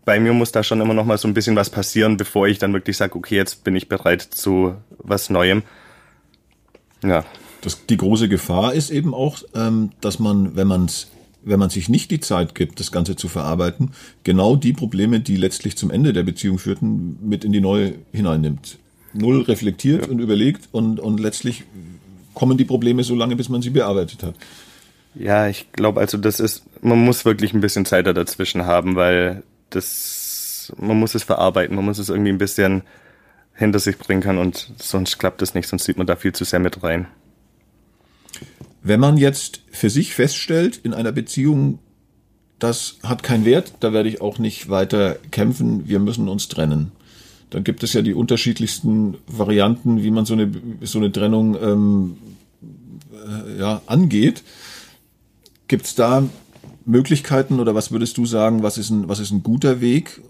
bei 0.06 0.20
mir 0.20 0.34
muss 0.34 0.52
da 0.52 0.64
schon 0.64 0.82
immer 0.82 0.94
noch 0.94 1.06
mal 1.06 1.18
so 1.18 1.28
ein 1.28 1.34
bisschen 1.34 1.56
was 1.56 1.70
passieren, 1.70 2.18
bevor 2.18 2.48
ich 2.48 2.58
dann 2.58 2.74
wirklich 2.74 2.98
sage, 2.98 3.16
okay, 3.16 3.36
jetzt 3.36 3.64
bin 3.64 3.76
ich 3.76 3.88
bereit 3.88 4.22
zu 4.22 4.76
was 4.98 5.30
Neuem. 5.30 5.62
Ja. 7.04 7.24
Das, 7.62 7.86
die 7.86 7.98
große 7.98 8.28
Gefahr 8.28 8.74
ist 8.74 8.90
eben 8.90 9.14
auch, 9.14 9.44
ähm, 9.54 9.92
dass 10.02 10.18
man, 10.18 10.56
wenn 10.56 10.68
man 10.68 10.90
wenn 11.44 11.60
man 11.60 11.70
sich 11.70 11.90
nicht 11.90 12.12
die 12.12 12.20
Zeit 12.20 12.56
gibt, 12.56 12.80
das 12.80 12.92
Ganze 12.92 13.16
zu 13.16 13.28
verarbeiten, 13.28 13.92
genau 14.24 14.56
die 14.56 14.74
Probleme, 14.74 15.20
die 15.20 15.38
letztlich 15.38 15.76
zum 15.76 15.90
Ende 15.90 16.14
der 16.14 16.24
Beziehung 16.24 16.60
führten, 16.60 17.18
mit 17.22 17.44
in 17.44 17.52
die 17.52 17.62
neue 17.62 17.96
hineinnimmt. 18.12 18.78
Null 19.14 19.42
reflektiert 19.42 20.06
ja. 20.06 20.12
und 20.12 20.20
überlegt 20.20 20.70
und, 20.72 21.00
und 21.00 21.20
letztlich 21.20 21.64
kommen 22.34 22.58
die 22.58 22.66
Probleme 22.66 23.04
so 23.04 23.16
lange, 23.16 23.36
bis 23.36 23.50
man 23.50 23.62
sie 23.62 23.70
bearbeitet 23.70 24.24
hat. 24.24 24.36
Ja, 25.16 25.48
ich 25.48 25.72
glaube, 25.74 26.00
also 26.00 26.18
das 26.18 26.40
ist, 26.40 26.64
man 26.82 27.04
muss 27.04 27.26
wirklich 27.26 27.54
ein 27.54 27.62
bisschen 27.62 27.86
Zeit 27.86 28.08
dazwischen 28.08 28.66
haben, 28.66 28.96
weil 28.96 29.44
das, 29.70 30.72
man 30.78 30.98
muss 30.98 31.16
es 31.16 31.24
verarbeiten, 31.24 31.76
man 31.76 31.86
muss 31.86 32.00
es 32.00 32.10
irgendwie 32.10 32.32
ein 32.32 32.38
bisschen 32.38 32.84
hinter 33.54 33.80
sich 33.80 33.98
bringen 33.98 34.22
können 34.22 34.40
und 34.40 34.72
sonst 34.78 35.18
klappt 35.20 35.42
es 35.42 35.54
nicht, 35.54 35.68
sonst 35.68 35.84
sieht 35.84 35.98
man 35.98 36.08
da 36.08 36.16
viel 36.16 36.34
zu 36.34 36.46
sehr 36.46 36.60
mit 36.60 36.82
rein. 36.84 37.08
Wenn 38.82 39.00
man 39.00 39.18
jetzt 39.18 39.62
für 39.72 39.90
sich 39.90 40.16
feststellt 40.16 40.78
in 40.78 40.94
einer 40.94 41.12
Beziehung, 41.12 41.80
das 42.58 42.98
hat 43.04 43.22
keinen 43.22 43.46
Wert, 43.46 43.74
da 43.82 43.94
werde 43.94 44.10
ich 44.10 44.22
auch 44.22 44.40
nicht 44.40 44.70
weiter 44.70 45.18
kämpfen, 45.30 45.88
wir 45.88 46.00
müssen 46.00 46.30
uns 46.30 46.48
trennen. 46.48 46.92
Dann 47.52 47.66
gibt 47.66 47.84
es 47.84 47.94
ja 47.94 48.02
die 48.02 48.14
unterschiedlichsten 48.14 49.18
Varianten, 49.28 50.02
wie 50.04 50.10
man 50.10 50.26
so 50.26 50.34
eine, 50.34 50.52
so 50.82 50.98
eine 51.00 51.12
Trennung 51.12 51.56
ähm, 51.62 52.18
äh, 53.14 53.60
ja, 53.60 53.82
angeht. 53.86 54.42
Gibt 55.68 55.86
es 55.86 55.94
da 55.94 56.24
Möglichkeiten 56.86 57.60
oder 57.60 57.76
was 57.76 57.92
würdest 57.92 58.18
du 58.18 58.26
sagen, 58.26 58.64
was 58.64 58.78
ist 58.78 58.90
ein, 58.90 59.10
was 59.10 59.20
ist 59.20 59.32
ein 59.32 59.44
guter 59.44 59.82
Weg? 59.82 60.22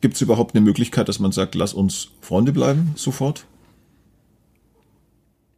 Gibt 0.00 0.14
es 0.14 0.22
überhaupt 0.22 0.54
eine 0.54 0.64
Möglichkeit, 0.64 1.08
dass 1.08 1.18
man 1.18 1.30
sagt, 1.30 1.54
lass 1.54 1.74
uns 1.74 2.08
Freunde 2.22 2.52
bleiben 2.52 2.92
sofort? 2.96 3.44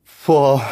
Vor, 0.05 0.67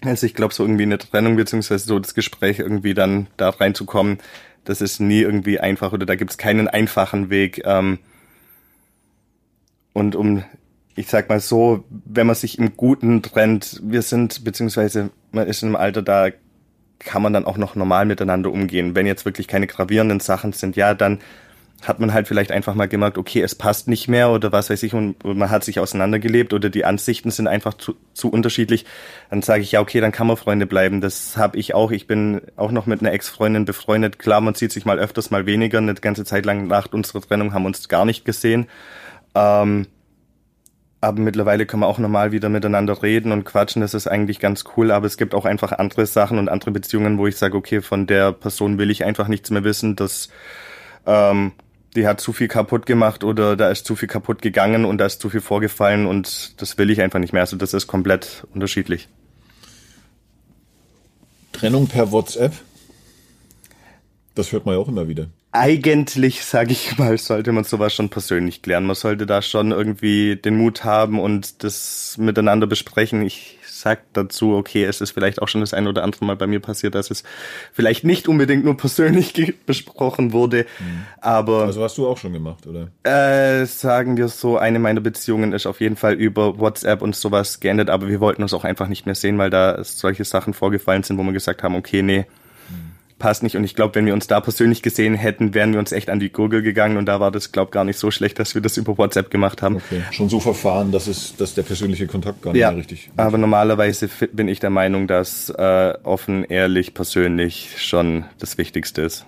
also 0.00 0.26
ich 0.26 0.34
glaube, 0.34 0.52
so 0.52 0.64
irgendwie 0.64 0.82
eine 0.82 0.98
Trennung 0.98 1.36
beziehungsweise 1.36 1.86
so 1.86 2.00
das 2.00 2.14
Gespräch 2.14 2.58
irgendwie 2.58 2.94
dann 2.94 3.28
da 3.36 3.50
reinzukommen, 3.50 4.18
das 4.64 4.80
ist 4.80 4.98
nie 4.98 5.20
irgendwie 5.20 5.60
einfach 5.60 5.92
oder 5.92 6.04
da 6.04 6.16
gibt 6.16 6.32
es 6.32 6.38
keinen 6.38 6.66
einfachen 6.66 7.30
Weg. 7.30 7.62
Ähm, 7.64 8.00
und 9.92 10.14
um, 10.16 10.44
ich 10.94 11.08
sag 11.08 11.28
mal 11.28 11.40
so, 11.40 11.84
wenn 11.88 12.26
man 12.26 12.36
sich 12.36 12.58
im 12.58 12.76
Guten 12.76 13.22
trennt, 13.22 13.80
wir 13.82 14.02
sind, 14.02 14.44
beziehungsweise 14.44 15.10
man 15.32 15.46
ist 15.46 15.62
im 15.62 15.76
Alter, 15.76 16.02
da 16.02 16.28
kann 16.98 17.22
man 17.22 17.32
dann 17.32 17.46
auch 17.46 17.56
noch 17.56 17.74
normal 17.74 18.04
miteinander 18.04 18.52
umgehen. 18.52 18.94
Wenn 18.94 19.06
jetzt 19.06 19.24
wirklich 19.24 19.48
keine 19.48 19.66
gravierenden 19.66 20.20
Sachen 20.20 20.52
sind, 20.52 20.76
ja, 20.76 20.94
dann 20.94 21.18
hat 21.82 21.98
man 21.98 22.12
halt 22.12 22.28
vielleicht 22.28 22.52
einfach 22.52 22.74
mal 22.74 22.88
gemerkt, 22.88 23.16
okay, 23.16 23.40
es 23.40 23.54
passt 23.54 23.88
nicht 23.88 24.06
mehr 24.06 24.30
oder 24.30 24.52
was 24.52 24.68
weiß 24.68 24.82
ich 24.82 24.92
und 24.92 25.24
man 25.24 25.48
hat 25.50 25.64
sich 25.64 25.80
auseinandergelebt 25.80 26.52
oder 26.52 26.68
die 26.68 26.84
Ansichten 26.84 27.30
sind 27.30 27.48
einfach 27.48 27.74
zu, 27.74 27.94
zu 28.12 28.30
unterschiedlich, 28.30 28.84
dann 29.30 29.40
sage 29.40 29.62
ich 29.62 29.72
ja, 29.72 29.80
okay, 29.80 30.00
dann 30.00 30.12
kann 30.12 30.26
man 30.26 30.36
Freunde 30.36 30.66
bleiben. 30.66 31.00
Das 31.00 31.38
habe 31.38 31.56
ich 31.56 31.74
auch. 31.74 31.90
Ich 31.90 32.06
bin 32.06 32.42
auch 32.56 32.70
noch 32.70 32.84
mit 32.86 33.00
einer 33.00 33.12
Ex-Freundin 33.12 33.64
befreundet. 33.64 34.18
Klar, 34.18 34.42
man 34.42 34.54
sieht 34.54 34.72
sich 34.72 34.84
mal 34.84 34.98
öfters, 34.98 35.30
mal 35.30 35.46
weniger. 35.46 35.78
Eine 35.78 35.94
ganze 35.94 36.24
Zeit 36.24 36.44
lang 36.44 36.66
nach 36.66 36.92
unserer 36.92 37.22
Trennung 37.22 37.54
haben 37.54 37.64
uns 37.64 37.88
gar 37.88 38.04
nicht 38.04 38.26
gesehen. 38.26 38.66
Ähm, 39.34 39.86
aber 41.00 41.20
mittlerweile 41.20 41.64
können 41.64 41.82
wir 41.82 41.86
auch 41.86 41.98
normal 41.98 42.30
wieder 42.30 42.50
miteinander 42.50 43.02
reden 43.02 43.32
und 43.32 43.44
quatschen. 43.44 43.80
Das 43.80 43.94
ist 43.94 44.06
eigentlich 44.06 44.38
ganz 44.38 44.64
cool. 44.76 44.90
Aber 44.90 45.06
es 45.06 45.16
gibt 45.16 45.34
auch 45.34 45.46
einfach 45.46 45.72
andere 45.72 46.04
Sachen 46.04 46.38
und 46.38 46.48
andere 46.48 46.72
Beziehungen, 46.72 47.16
wo 47.16 47.26
ich 47.26 47.36
sage, 47.36 47.56
okay, 47.56 47.80
von 47.80 48.06
der 48.06 48.32
Person 48.32 48.76
will 48.76 48.90
ich 48.90 49.04
einfach 49.04 49.28
nichts 49.28 49.50
mehr 49.50 49.64
wissen. 49.64 49.96
dass 49.96 50.28
ähm, 51.06 51.52
die 51.96 52.06
hat 52.06 52.20
zu 52.20 52.32
viel 52.32 52.48
kaputt 52.48 52.86
gemacht 52.86 53.24
oder 53.24 53.56
da 53.56 53.70
ist 53.70 53.84
zu 53.84 53.96
viel 53.96 54.08
kaputt 54.08 54.42
gegangen 54.42 54.84
und 54.84 54.98
da 54.98 55.06
ist 55.06 55.20
zu 55.20 55.28
viel 55.28 55.40
vorgefallen 55.40 56.06
und 56.06 56.60
das 56.60 56.78
will 56.78 56.90
ich 56.90 57.00
einfach 57.00 57.18
nicht 57.18 57.32
mehr. 57.32 57.42
Also 57.42 57.56
das 57.56 57.74
ist 57.74 57.86
komplett 57.86 58.46
unterschiedlich. 58.54 59.08
Trennung 61.52 61.88
per 61.88 62.12
WhatsApp? 62.12 62.52
Das 64.34 64.52
hört 64.52 64.66
man 64.66 64.76
ja 64.76 64.80
auch 64.80 64.88
immer 64.88 65.08
wieder 65.08 65.26
eigentlich, 65.52 66.44
sage 66.44 66.72
ich 66.72 66.96
mal, 66.98 67.18
sollte 67.18 67.50
man 67.50 67.64
sowas 67.64 67.92
schon 67.92 68.08
persönlich 68.08 68.62
klären. 68.62 68.86
Man 68.86 68.94
sollte 68.94 69.26
da 69.26 69.42
schon 69.42 69.72
irgendwie 69.72 70.36
den 70.36 70.56
Mut 70.56 70.84
haben 70.84 71.18
und 71.18 71.64
das 71.64 72.16
miteinander 72.18 72.68
besprechen. 72.68 73.22
Ich 73.22 73.58
sag 73.64 74.00
dazu, 74.12 74.54
okay, 74.54 74.84
es 74.84 75.00
ist 75.00 75.10
vielleicht 75.10 75.42
auch 75.42 75.48
schon 75.48 75.60
das 75.60 75.74
ein 75.74 75.88
oder 75.88 76.04
andere 76.04 76.24
Mal 76.24 76.36
bei 76.36 76.46
mir 76.46 76.60
passiert, 76.60 76.94
dass 76.94 77.10
es 77.10 77.24
vielleicht 77.72 78.04
nicht 78.04 78.28
unbedingt 78.28 78.64
nur 78.64 78.76
persönlich 78.76 79.54
besprochen 79.66 80.32
wurde, 80.32 80.66
mhm. 80.78 81.04
aber... 81.20 81.64
Also 81.64 81.82
hast 81.82 81.98
du 81.98 82.06
auch 82.06 82.18
schon 82.18 82.32
gemacht, 82.32 82.66
oder? 82.66 82.88
Äh, 83.02 83.66
sagen 83.66 84.16
wir 84.16 84.28
so, 84.28 84.58
eine 84.58 84.78
meiner 84.78 85.00
Beziehungen 85.00 85.52
ist 85.52 85.66
auf 85.66 85.80
jeden 85.80 85.96
Fall 85.96 86.14
über 86.14 86.58
WhatsApp 86.58 87.02
und 87.02 87.16
sowas 87.16 87.58
geendet, 87.60 87.90
aber 87.90 88.08
wir 88.08 88.20
wollten 88.20 88.42
uns 88.42 88.54
auch 88.54 88.64
einfach 88.64 88.86
nicht 88.86 89.06
mehr 89.06 89.14
sehen, 89.14 89.38
weil 89.38 89.50
da 89.50 89.82
solche 89.82 90.24
Sachen 90.24 90.54
vorgefallen 90.54 91.02
sind, 91.02 91.18
wo 91.18 91.22
wir 91.22 91.32
gesagt 91.32 91.62
haben, 91.62 91.74
okay, 91.74 92.02
nee, 92.02 92.26
passt 93.20 93.44
nicht. 93.44 93.56
Und 93.56 93.62
ich 93.62 93.76
glaube, 93.76 93.94
wenn 93.94 94.06
wir 94.06 94.14
uns 94.14 94.26
da 94.26 94.40
persönlich 94.40 94.82
gesehen 94.82 95.14
hätten, 95.14 95.54
wären 95.54 95.72
wir 95.72 95.78
uns 95.78 95.92
echt 95.92 96.10
an 96.10 96.18
die 96.18 96.32
Gurgel 96.32 96.62
gegangen. 96.62 96.96
Und 96.96 97.06
da 97.06 97.20
war 97.20 97.30
das, 97.30 97.52
glaube 97.52 97.70
gar 97.70 97.84
nicht 97.84 97.98
so 97.98 98.10
schlecht, 98.10 98.40
dass 98.40 98.56
wir 98.56 98.62
das 98.62 98.76
über 98.76 98.98
WhatsApp 98.98 99.30
gemacht 99.30 99.62
haben. 99.62 99.76
Okay. 99.76 100.02
Schon 100.10 100.28
so 100.28 100.40
verfahren, 100.40 100.90
dass 100.90 101.06
es, 101.06 101.36
dass 101.36 101.54
der 101.54 101.62
persönliche 101.62 102.08
Kontakt 102.08 102.42
gar 102.42 102.52
nicht 102.52 102.60
ja, 102.60 102.70
mehr 102.72 102.80
richtig. 102.80 103.10
Aber 103.16 103.38
normalerweise 103.38 104.08
bin 104.32 104.48
ich 104.48 104.58
der 104.58 104.70
Meinung, 104.70 105.06
dass 105.06 105.50
äh, 105.50 105.94
offen, 106.02 106.42
ehrlich, 106.44 106.94
persönlich 106.94 107.76
schon 107.76 108.24
das 108.40 108.58
Wichtigste 108.58 109.02
ist. 109.02 109.26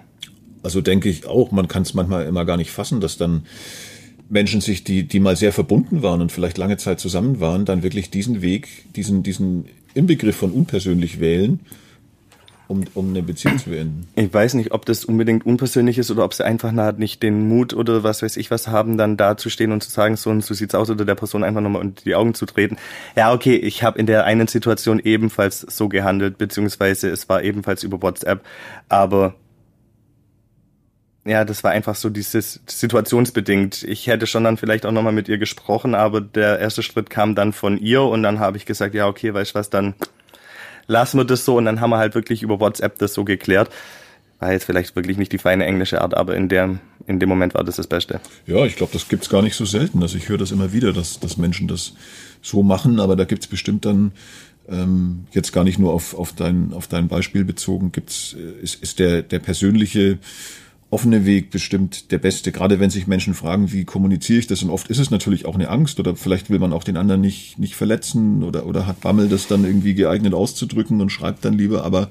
Also 0.65 0.81
denke 0.81 1.09
ich 1.09 1.27
auch, 1.27 1.53
man 1.53 1.69
kann 1.69 1.83
es 1.83 1.95
manchmal 1.95 2.27
immer 2.27 2.45
gar 2.45 2.57
nicht 2.57 2.71
fassen, 2.71 3.01
dass 3.01 3.17
dann 3.17 3.47
Menschen 4.29 4.61
sich, 4.61 4.83
die, 4.83 5.07
die 5.07 5.21
mal 5.21 5.37
sehr 5.37 5.53
verbunden 5.53 6.03
waren 6.03 6.21
und 6.23 6.33
vielleicht 6.33 6.57
lange 6.57 6.79
Zeit 6.79 6.99
zusammen 6.99 7.39
waren, 7.39 7.67
dann 7.67 7.83
wirklich 7.83 8.11
diesen 8.11 8.41
Weg, 8.41 8.93
diesen, 8.97 9.23
diesen 9.23 9.67
Inbegriff 9.95 10.37
von 10.37 10.53
unpersönlich 10.53 11.21
wählen 11.21 11.61
um, 12.73 12.85
um 12.95 13.11
eine 13.11 13.23
Beziehung 13.23 13.59
zu 13.59 13.71
beenden. 13.71 14.09
Ich 14.17 14.33
weiß 14.33 14.55
nicht, 14.55 14.73
ob 14.73 14.87
das 14.87 15.05
unbedingt 15.05 15.45
unpersönlich 15.45 15.99
ist 15.99 16.11
oder 16.11 16.25
ob 16.25 16.33
sie 16.33 16.45
einfach 16.45 16.73
nicht 16.97 17.23
den 17.23 17.47
Mut 17.49 17.75
oder 17.75 18.03
was 18.03 18.23
weiß 18.23 18.37
ich 18.39 18.51
was 18.51 18.67
haben, 18.69 18.97
dann 18.97 19.17
da 19.17 19.37
zu 19.37 19.51
stehen 19.51 19.73
und 19.73 19.83
zu 19.83 19.91
sagen, 19.91 20.17
so 20.17 20.31
und 20.31 20.43
so 20.43 20.55
sieht's 20.55 20.75
aus 20.75 20.91
oder 20.91 21.05
der 21.05 21.15
Person 21.15 21.45
einfach 21.45 21.61
nochmal 21.61 21.83
unter 21.83 22.03
die 22.03 22.15
Augen 22.15 22.35
zu 22.35 22.47
treten. 22.47 22.79
Ja, 23.15 23.33
okay, 23.33 23.57
ich 23.57 23.83
habe 23.83 23.99
in 23.99 24.07
der 24.07 24.25
einen 24.25 24.49
Situation 24.49 24.99
ebenfalls 24.99 25.61
so 25.61 25.89
gehandelt, 25.89 26.39
beziehungsweise 26.39 27.11
es 27.11 27.29
war 27.29 27.43
ebenfalls 27.43 27.83
über 27.83 28.01
WhatsApp, 28.01 28.43
aber 28.89 29.35
ja, 31.25 31.45
das 31.45 31.63
war 31.63 31.71
einfach 31.71 31.95
so 31.95 32.11
dieses 32.11 32.61
situationsbedingt. 32.67 33.85
Ich 33.85 34.09
hätte 34.09 34.27
schon 34.27 34.43
dann 34.43 34.57
vielleicht 34.57 34.85
auch 34.87 34.91
nochmal 34.91 35.13
mit 35.13 35.29
ihr 35.29 35.39
gesprochen, 35.39 35.95
aber 35.95 36.21
der 36.21 36.59
erste 36.59 36.83
Schritt 36.83 37.11
kam 37.11 37.37
dann 37.37 37.53
von 37.53 37.79
ihr 37.79 38.03
und 38.03 38.25
dann 38.25 38.41
habe 38.41 38.57
ich 38.57 38.67
gesagt, 38.67 38.95
ja, 38.95 39.07
okay, 39.07 39.33
weißt 39.33 39.53
du 39.53 39.59
was, 39.59 39.71
dann 39.71 39.95
lassen 40.93 41.19
wir 41.19 41.25
das 41.25 41.45
so 41.45 41.57
und 41.57 41.65
dann 41.65 41.81
haben 41.81 41.91
wir 41.91 41.99
halt 41.99 42.15
wirklich 42.15 42.43
über 42.43 42.61
WhatsApp 42.61 42.99
das 42.99 43.15
so 43.15 43.25
geklärt. 43.25 43.71
War 44.39 44.53
jetzt 44.53 44.65
vielleicht 44.65 44.95
wirklich 44.97 45.19
nicht 45.19 45.33
die 45.33 45.39
feine 45.39 45.65
englische 45.65 46.01
Art, 46.01 46.15
aber 46.15 46.37
in, 46.37 46.49
der, 46.49 46.79
in 47.07 47.21
dem 47.21 47.29
Moment 47.29 47.55
war 47.55 47.65
das 47.65 47.77
das 47.77 47.87
Beste. 47.87 48.21
Ja, 48.47 48.65
ich 48.65 48.77
glaube, 48.77 48.93
das 48.93 49.09
gibt's 49.09 49.29
gar 49.29 49.43
nicht 49.43 49.55
so 49.55 49.65
selten. 49.65 50.03
Also 50.03 50.19
ich 50.19 50.29
höre 50.29 50.39
das 50.39 50.51
immer 50.51 50.73
wieder, 50.73 50.93
dass, 50.93 51.21
dass 51.21 51.37
Menschen 51.37 51.69
das 51.69 51.95
so 52.43 52.63
machen, 52.63 53.01
aber 53.01 53.17
da 53.17 53.25
gibt's 53.25 53.47
bestimmt 53.47 53.85
dann 53.85 54.13
ähm, 54.69 55.27
jetzt 55.33 55.53
gar 55.53 55.65
nicht 55.65 55.79
nur 55.79 55.93
auf, 55.93 56.15
auf, 56.15 56.33
dein, 56.33 56.73
auf 56.73 56.87
dein 56.87 57.09
Beispiel 57.09 57.45
bezogen, 57.45 57.93
gibt's, 57.93 58.35
äh, 58.35 58.63
ist, 58.63 58.83
ist 58.83 58.99
der, 58.99 59.23
der 59.23 59.39
persönliche 59.39 60.19
offene 60.93 61.25
Weg 61.25 61.51
bestimmt 61.51 62.13
der 62.13 62.19
beste, 62.19 62.53
gerade 62.53 62.79
wenn 62.79 62.91
sich 62.91 63.07
Menschen 63.07 63.33
fragen, 63.33 63.73
wie 63.73 63.85
kommuniziere 63.85 64.41
ich 64.41 64.47
das? 64.47 64.63
Und 64.63 64.69
oft 64.69 64.89
ist 64.89 64.99
es 64.99 65.11
natürlich 65.11 65.47
auch 65.47 65.55
eine 65.55 65.71
Angst 65.71 65.99
oder 65.99 66.15
vielleicht 66.17 66.51
will 66.51 66.59
man 66.59 66.75
auch 66.75 66.85
den 66.85 66.99
anderen 66.99 67.23
nicht, 67.23 67.59
nicht 67.59 67.77
verletzen 67.77 68.43
oder, 68.43 68.67
oder 68.67 68.87
hat 68.87 69.01
Bammel, 69.01 69.31
das 69.31 69.47
dann 69.47 69.65
irgendwie 69.65 69.95
geeignet 69.95 70.35
auszudrücken 70.35 71.01
und 71.01 71.09
schreibt 71.09 71.47
dann 71.47 71.55
lieber. 71.55 71.83
Aber 71.85 72.11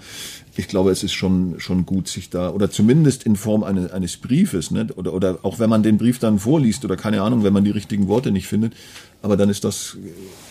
ich 0.58 0.68
glaube, 0.68 0.90
es 0.90 1.04
ist 1.04 1.14
schon, 1.14 1.60
schon 1.60 1.86
gut, 1.86 2.08
sich 2.08 2.32
da, 2.32 2.50
oder 2.50 2.72
zumindest 2.72 3.24
in 3.24 3.36
Form 3.36 3.64
eine, 3.64 3.94
eines 3.94 4.18
Briefes, 4.18 4.72
ne? 4.72 4.88
oder, 4.96 5.14
oder 5.14 5.38
auch 5.44 5.60
wenn 5.60 5.70
man 5.70 5.84
den 5.84 6.00
Brief 6.00 6.18
dann 6.18 6.40
vorliest 6.40 6.84
oder 6.84 6.98
keine 6.98 7.22
Ahnung, 7.22 7.44
wenn 7.44 7.54
man 7.54 7.64
die 7.64 7.70
richtigen 7.70 8.08
Worte 8.08 8.32
nicht 8.32 8.48
findet, 8.48 8.74
aber 9.22 9.38
dann 9.38 9.52
ist 9.52 9.64
das 9.64 9.96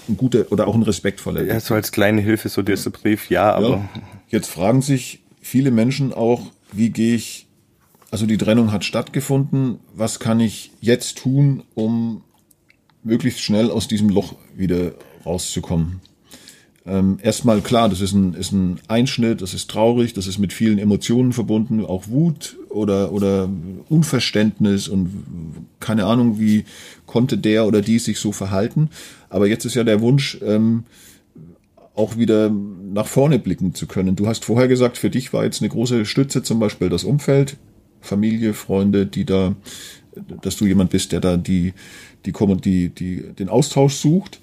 ein 0.08 0.16
guter 0.16 0.44
oder 0.50 0.68
auch 0.68 0.76
ein 0.76 0.84
respektvoller 0.84 1.40
Weg. 1.40 1.48
Ja, 1.48 1.58
so 1.58 1.74
als 1.74 1.90
kleine 1.90 2.20
Hilfe, 2.20 2.48
so 2.48 2.62
dieser 2.62 2.90
Brief, 2.90 3.28
ja, 3.28 3.52
aber. 3.52 3.68
Ja. 3.68 3.88
Jetzt 4.28 4.48
fragen 4.48 4.82
sich 4.82 5.18
viele 5.40 5.72
Menschen 5.72 6.12
auch, 6.12 6.42
wie 6.70 6.90
gehe 6.90 7.16
ich 7.16 7.48
also 8.10 8.26
die 8.26 8.38
Trennung 8.38 8.72
hat 8.72 8.84
stattgefunden. 8.84 9.78
Was 9.94 10.18
kann 10.18 10.40
ich 10.40 10.72
jetzt 10.80 11.18
tun, 11.18 11.62
um 11.74 12.22
möglichst 13.02 13.40
schnell 13.40 13.70
aus 13.70 13.88
diesem 13.88 14.08
Loch 14.08 14.34
wieder 14.56 14.92
rauszukommen? 15.24 16.00
Ähm, 16.86 17.18
erstmal 17.22 17.60
klar, 17.60 17.88
das 17.88 18.00
ist 18.00 18.12
ein, 18.12 18.34
ist 18.34 18.52
ein 18.52 18.80
Einschnitt, 18.88 19.42
das 19.42 19.52
ist 19.54 19.70
traurig, 19.70 20.14
das 20.14 20.26
ist 20.26 20.38
mit 20.38 20.52
vielen 20.52 20.78
Emotionen 20.78 21.32
verbunden, 21.32 21.84
auch 21.84 22.08
Wut 22.08 22.56
oder, 22.70 23.12
oder 23.12 23.50
Unverständnis 23.88 24.88
und 24.88 25.66
keine 25.78 26.06
Ahnung, 26.06 26.40
wie 26.40 26.64
konnte 27.06 27.36
der 27.36 27.66
oder 27.66 27.82
die 27.82 27.98
sich 27.98 28.18
so 28.18 28.32
verhalten. 28.32 28.88
Aber 29.28 29.46
jetzt 29.46 29.66
ist 29.66 29.74
ja 29.74 29.84
der 29.84 30.00
Wunsch, 30.00 30.38
ähm, 30.42 30.84
auch 31.94 32.16
wieder 32.16 32.50
nach 32.50 33.06
vorne 33.06 33.38
blicken 33.38 33.74
zu 33.74 33.86
können. 33.86 34.16
Du 34.16 34.26
hast 34.26 34.44
vorher 34.44 34.68
gesagt, 34.68 34.96
für 34.96 35.10
dich 35.10 35.32
war 35.32 35.44
jetzt 35.44 35.60
eine 35.60 35.68
große 35.68 36.06
Stütze 36.06 36.42
zum 36.42 36.58
Beispiel 36.58 36.88
das 36.88 37.04
Umfeld. 37.04 37.56
Familie, 38.00 38.54
Freunde, 38.54 39.06
die 39.06 39.24
da, 39.24 39.54
dass 40.42 40.56
du 40.56 40.66
jemand 40.66 40.90
bist, 40.90 41.12
der 41.12 41.20
da 41.20 41.36
die, 41.36 41.74
die, 42.26 42.32
die, 42.32 42.88
die 42.90 43.22
den 43.32 43.48
Austausch 43.48 43.94
sucht. 43.94 44.40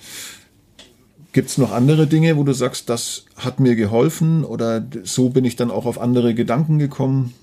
Gibt 1.34 1.50
es 1.50 1.58
noch 1.58 1.72
andere 1.72 2.08
Dinge, 2.08 2.38
wo 2.38 2.44
du 2.44 2.54
sagst, 2.54 2.90
das 2.90 3.26
hat 3.36 3.60
mir 3.60 3.76
geholfen 3.76 4.44
oder 4.44 4.86
so 5.04 5.30
bin 5.30 5.46
ich 5.46 5.56
dann 5.56 5.72
auch 5.72 5.86
auf 5.86 6.00
andere 6.00 6.34
Gedanken 6.34 6.80
gekommen? 6.80 7.34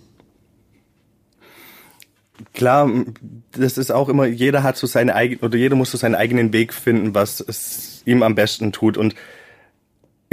Klar, 2.52 2.90
das 3.52 3.78
ist 3.78 3.92
auch 3.92 4.08
immer, 4.08 4.26
jeder 4.26 4.64
hat 4.64 4.76
so 4.76 4.88
seine 4.88 5.14
eigene, 5.14 5.40
oder 5.40 5.56
jeder 5.56 5.76
muss 5.76 5.92
so 5.92 5.98
seinen 5.98 6.16
eigenen 6.16 6.52
Weg 6.52 6.74
finden, 6.74 7.14
was 7.14 7.40
es 7.40 8.02
ihm 8.04 8.22
am 8.24 8.34
besten 8.34 8.72
tut. 8.72 8.96
Und 8.96 9.14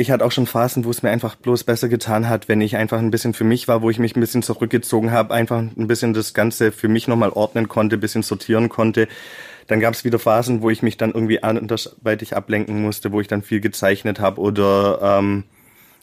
ich 0.01 0.11
hatte 0.11 0.25
auch 0.25 0.31
schon 0.31 0.47
Phasen, 0.47 0.83
wo 0.83 0.89
es 0.89 1.03
mir 1.03 1.11
einfach 1.11 1.35
bloß 1.35 1.63
besser 1.63 1.87
getan 1.87 2.27
hat, 2.27 2.49
wenn 2.49 2.59
ich 2.59 2.75
einfach 2.75 2.99
ein 2.99 3.11
bisschen 3.11 3.33
für 3.33 3.43
mich 3.43 3.67
war, 3.67 3.81
wo 3.81 3.89
ich 3.89 3.99
mich 3.99 4.15
ein 4.15 4.19
bisschen 4.19 4.43
zurückgezogen 4.43 5.11
habe, 5.11 5.33
einfach 5.33 5.59
ein 5.59 5.87
bisschen 5.87 6.13
das 6.13 6.33
Ganze 6.33 6.71
für 6.71 6.87
mich 6.87 7.07
nochmal 7.07 7.29
ordnen 7.29 7.67
konnte, 7.67 7.97
ein 7.97 7.99
bisschen 7.99 8.23
sortieren 8.23 8.67
konnte. 8.67 9.07
Dann 9.67 9.79
gab 9.79 9.93
es 9.93 10.03
wieder 10.03 10.19
Phasen, 10.19 10.61
wo 10.61 10.69
ich 10.69 10.81
mich 10.81 10.97
dann 10.97 11.11
irgendwie 11.11 11.43
andersweitig 11.43 12.35
ablenken 12.35 12.81
musste, 12.81 13.11
wo 13.11 13.21
ich 13.21 13.27
dann 13.27 13.43
viel 13.43 13.61
gezeichnet 13.61 14.19
habe 14.19 14.41
oder 14.41 14.99
ähm, 15.01 15.43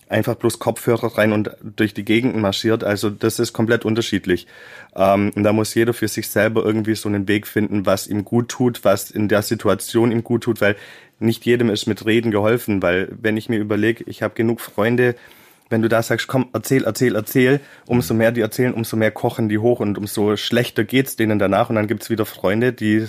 einfach 0.09 0.37
bloß 0.37 0.59
Kopfhörer 0.59 1.19
rein 1.19 1.33
und 1.33 1.51
durch 1.63 1.95
die 1.95 2.05
Gegend 2.05 2.37
marschiert. 2.37 2.85
Also 2.85 3.11
das 3.11 3.39
ist 3.39 3.53
komplett 3.53 3.85
unterschiedlich. 3.85 4.47
Ähm, 4.95 5.31
und 5.35 5.43
da 5.43 5.53
muss 5.53 5.75
jeder 5.75 5.93
für 5.93 6.09
sich 6.09 6.29
selber 6.29 6.65
irgendwie 6.65 6.95
so 6.95 7.09
einen 7.09 7.29
Weg 7.29 7.47
finden, 7.47 7.87
was 7.87 8.07
ihm 8.07 8.25
gut 8.25 8.49
tut, 8.49 8.85
was 8.85 9.11
in 9.11 9.29
der 9.29 9.43
Situation 9.43 10.13
ihm 10.13 10.25
gut 10.25 10.43
tut, 10.45 10.61
weil 10.61 10.77
nicht 11.21 11.45
jedem 11.47 11.71
ist 11.71 11.87
mit 11.87 12.07
Reden 12.07 12.31
geholfen, 12.31 12.83
weil 12.83 13.09
wenn 13.21 13.37
ich 13.37 13.49
mir 13.49 13.59
überlege, 13.59 14.05
ich 14.07 14.23
habe 14.23 14.35
genug 14.35 14.61
Freunde, 14.61 15.17
wenn 15.71 15.83
du 15.83 15.89
da 15.89 16.03
sagst, 16.03 16.29
komm, 16.29 16.49
erzähl, 16.53 16.85
erzähl, 16.85 17.15
erzähl, 17.15 17.61
umso 17.87 18.15
mehr 18.15 18.33
die 18.33 18.41
erzählen, 18.41 18.73
umso 18.73 18.97
mehr 18.97 19.11
kochen 19.11 19.49
die 19.49 19.59
hoch 19.59 19.81
und 19.81 19.99
umso 19.99 20.37
schlechter 20.37 20.85
geht's 20.85 21.17
denen 21.17 21.39
danach 21.39 21.69
und 21.69 21.77
dann 21.77 21.87
gibt's 21.87 22.09
wieder 22.09 22.25
Freunde, 22.25 22.73
die 22.73 23.05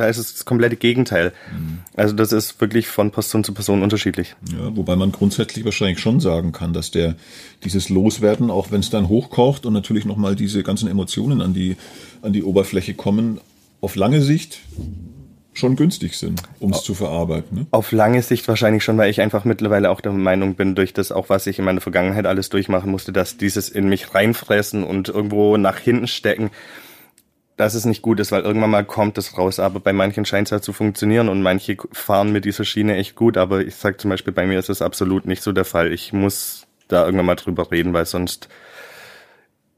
da 0.00 0.08
ist 0.08 0.16
es 0.16 0.32
das 0.32 0.44
komplette 0.46 0.76
Gegenteil. 0.76 1.32
Mhm. 1.52 1.80
Also 1.94 2.14
das 2.14 2.32
ist 2.32 2.58
wirklich 2.60 2.88
von 2.88 3.10
Person 3.10 3.44
zu 3.44 3.52
Person 3.52 3.82
unterschiedlich. 3.82 4.34
Ja, 4.50 4.74
wobei 4.74 4.96
man 4.96 5.12
grundsätzlich 5.12 5.64
wahrscheinlich 5.64 5.98
schon 5.98 6.20
sagen 6.20 6.52
kann, 6.52 6.72
dass 6.72 6.90
der 6.90 7.16
dieses 7.64 7.90
Loswerden, 7.90 8.50
auch 8.50 8.70
wenn 8.70 8.80
es 8.80 8.88
dann 8.88 9.08
hochkocht 9.08 9.66
und 9.66 9.74
natürlich 9.74 10.06
nochmal 10.06 10.36
diese 10.36 10.62
ganzen 10.62 10.88
Emotionen 10.88 11.42
an 11.42 11.52
die, 11.52 11.76
an 12.22 12.32
die 12.32 12.42
Oberfläche 12.42 12.94
kommen, 12.94 13.40
auf 13.82 13.94
lange 13.94 14.22
Sicht 14.22 14.60
schon 15.52 15.76
günstig 15.76 16.16
sind, 16.16 16.42
um 16.60 16.72
es 16.72 16.82
zu 16.82 16.94
verarbeiten. 16.94 17.58
Ne? 17.58 17.66
Auf 17.72 17.92
lange 17.92 18.22
Sicht 18.22 18.48
wahrscheinlich 18.48 18.82
schon, 18.82 18.96
weil 18.96 19.10
ich 19.10 19.20
einfach 19.20 19.44
mittlerweile 19.44 19.90
auch 19.90 20.00
der 20.00 20.12
Meinung 20.12 20.54
bin, 20.54 20.74
durch 20.74 20.94
das 20.94 21.12
auch, 21.12 21.28
was 21.28 21.46
ich 21.46 21.58
in 21.58 21.64
meiner 21.66 21.82
Vergangenheit 21.82 22.24
alles 22.24 22.48
durchmachen 22.48 22.90
musste, 22.90 23.12
dass 23.12 23.36
dieses 23.36 23.68
in 23.68 23.88
mich 23.88 24.14
reinfressen 24.14 24.82
und 24.82 25.08
irgendwo 25.08 25.58
nach 25.58 25.78
hinten 25.78 26.06
stecken, 26.06 26.50
dass 27.60 27.74
es 27.74 27.84
nicht 27.84 28.00
gut 28.00 28.18
ist, 28.20 28.32
weil 28.32 28.42
irgendwann 28.42 28.70
mal 28.70 28.86
kommt 28.86 29.18
es 29.18 29.36
raus. 29.36 29.60
Aber 29.60 29.80
bei 29.80 29.92
manchen 29.92 30.24
scheint 30.24 30.48
es 30.48 30.52
halt 30.52 30.64
zu 30.64 30.72
funktionieren 30.72 31.28
und 31.28 31.42
manche 31.42 31.76
fahren 31.92 32.32
mit 32.32 32.46
dieser 32.46 32.64
Schiene 32.64 32.96
echt 32.96 33.16
gut. 33.16 33.36
Aber 33.36 33.60
ich 33.60 33.74
sag 33.74 34.00
zum 34.00 34.08
Beispiel, 34.08 34.32
bei 34.32 34.46
mir 34.46 34.58
ist 34.58 34.70
es 34.70 34.80
absolut 34.80 35.26
nicht 35.26 35.42
so 35.42 35.52
der 35.52 35.66
Fall. 35.66 35.92
Ich 35.92 36.14
muss 36.14 36.66
da 36.88 37.04
irgendwann 37.04 37.26
mal 37.26 37.36
drüber 37.36 37.70
reden, 37.70 37.92
weil 37.92 38.06
sonst 38.06 38.48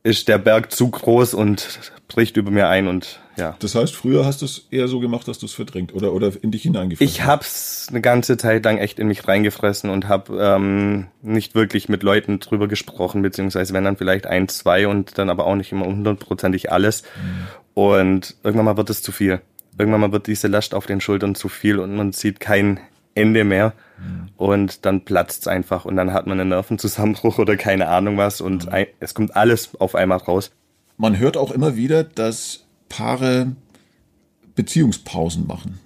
ist 0.05 0.29
der 0.29 0.39
Berg 0.39 0.71
zu 0.71 0.91
groß 0.91 1.35
und 1.35 1.81
bricht 2.07 2.37
über 2.37 2.51
mir 2.51 2.69
ein 2.69 2.87
und 2.87 3.21
ja. 3.37 3.57
Das 3.61 3.75
heißt, 3.75 3.95
früher 3.95 4.27
hast 4.27 4.43
du 4.43 4.45
es 4.45 4.67
eher 4.71 4.89
so 4.89 5.01
gemacht, 5.01 5.27
dass 5.27 5.39
du 5.39 5.47
es 5.47 5.53
verdrängt 5.53 5.95
oder, 5.95 6.13
oder 6.13 6.33
in 6.43 6.51
dich 6.51 6.63
hineingefressen? 6.63 7.11
Ich 7.11 7.25
hab's 7.25 7.87
eine 7.89 8.03
ganze 8.03 8.37
Zeit 8.37 8.65
lang 8.65 8.77
echt 8.77 8.99
in 8.99 9.09
mich 9.09 9.27
reingefressen 9.27 9.89
und 9.89 10.07
hab 10.07 10.29
ähm, 10.29 11.07
nicht 11.23 11.55
wirklich 11.55 11.89
mit 11.89 12.03
Leuten 12.03 12.41
drüber 12.41 12.69
gesprochen, 12.69 13.23
beziehungsweise 13.23 13.73
wenn 13.73 13.85
dann 13.85 13.97
vielleicht 13.97 14.27
ein, 14.27 14.49
zwei 14.49 14.87
und 14.87 15.17
dann 15.17 15.31
aber 15.31 15.47
auch 15.47 15.57
nicht 15.57 15.73
immer 15.73 15.87
hundertprozentig 15.87 16.71
alles. 16.71 17.03
Mhm. 17.03 17.47
Und 17.75 18.37
irgendwann 18.43 18.67
mal 18.67 18.77
wird 18.77 18.91
es 18.91 19.03
zu 19.03 19.13
viel. 19.13 19.41
Irgendwann 19.79 20.01
mal 20.01 20.13
wird 20.13 20.27
diese 20.27 20.49
Last 20.49 20.75
auf 20.75 20.87
den 20.87 21.01
Schultern 21.01 21.35
zu 21.35 21.49
viel 21.49 21.79
und 21.79 21.97
man 21.97 22.13
sieht 22.13 22.41
kein 22.41 22.81
Ende 23.15 23.45
mehr. 23.45 23.75
Mhm. 23.99 24.29
Und 24.37 24.85
dann 24.85 25.05
platzt 25.05 25.43
es 25.43 25.49
einfach 25.49 25.85
und 25.85 25.97
dann 25.97 26.13
hat 26.13 26.27
man 26.27 26.41
einen 26.41 26.51
Nervenzusammenbruch 26.51 27.39
oder 27.39 27.57
keine 27.57 27.89
Ahnung 27.89 28.17
was 28.17 28.41
und 28.41 28.67
mhm. 28.67 28.73
ein, 28.73 28.87
es 29.01 29.15
kommt 29.15 29.37
alles 29.37 29.75
auf 29.79 29.95
einmal 29.95 30.19
raus. 30.19 30.51
Man 30.97 31.19
hört 31.19 31.37
auch 31.37 31.51
immer 31.51 31.77
wieder, 31.77 32.05
dass 32.05 32.67
Paare 32.89 33.57
Beziehungspausen 34.55 35.47
machen. 35.47 35.79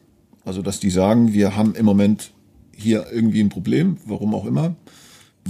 Also, 0.45 0.63
dass 0.63 0.81
die 0.81 0.91
sagen, 0.91 1.33
wir 1.33 1.57
haben 1.57 1.75
im 1.75 1.85
Moment 1.85 2.33
hier 2.75 3.07
irgendwie 3.11 3.41
ein 3.41 3.49
Problem, 3.49 3.99
warum 4.05 4.35
auch 4.35 4.45
immer, 4.45 4.75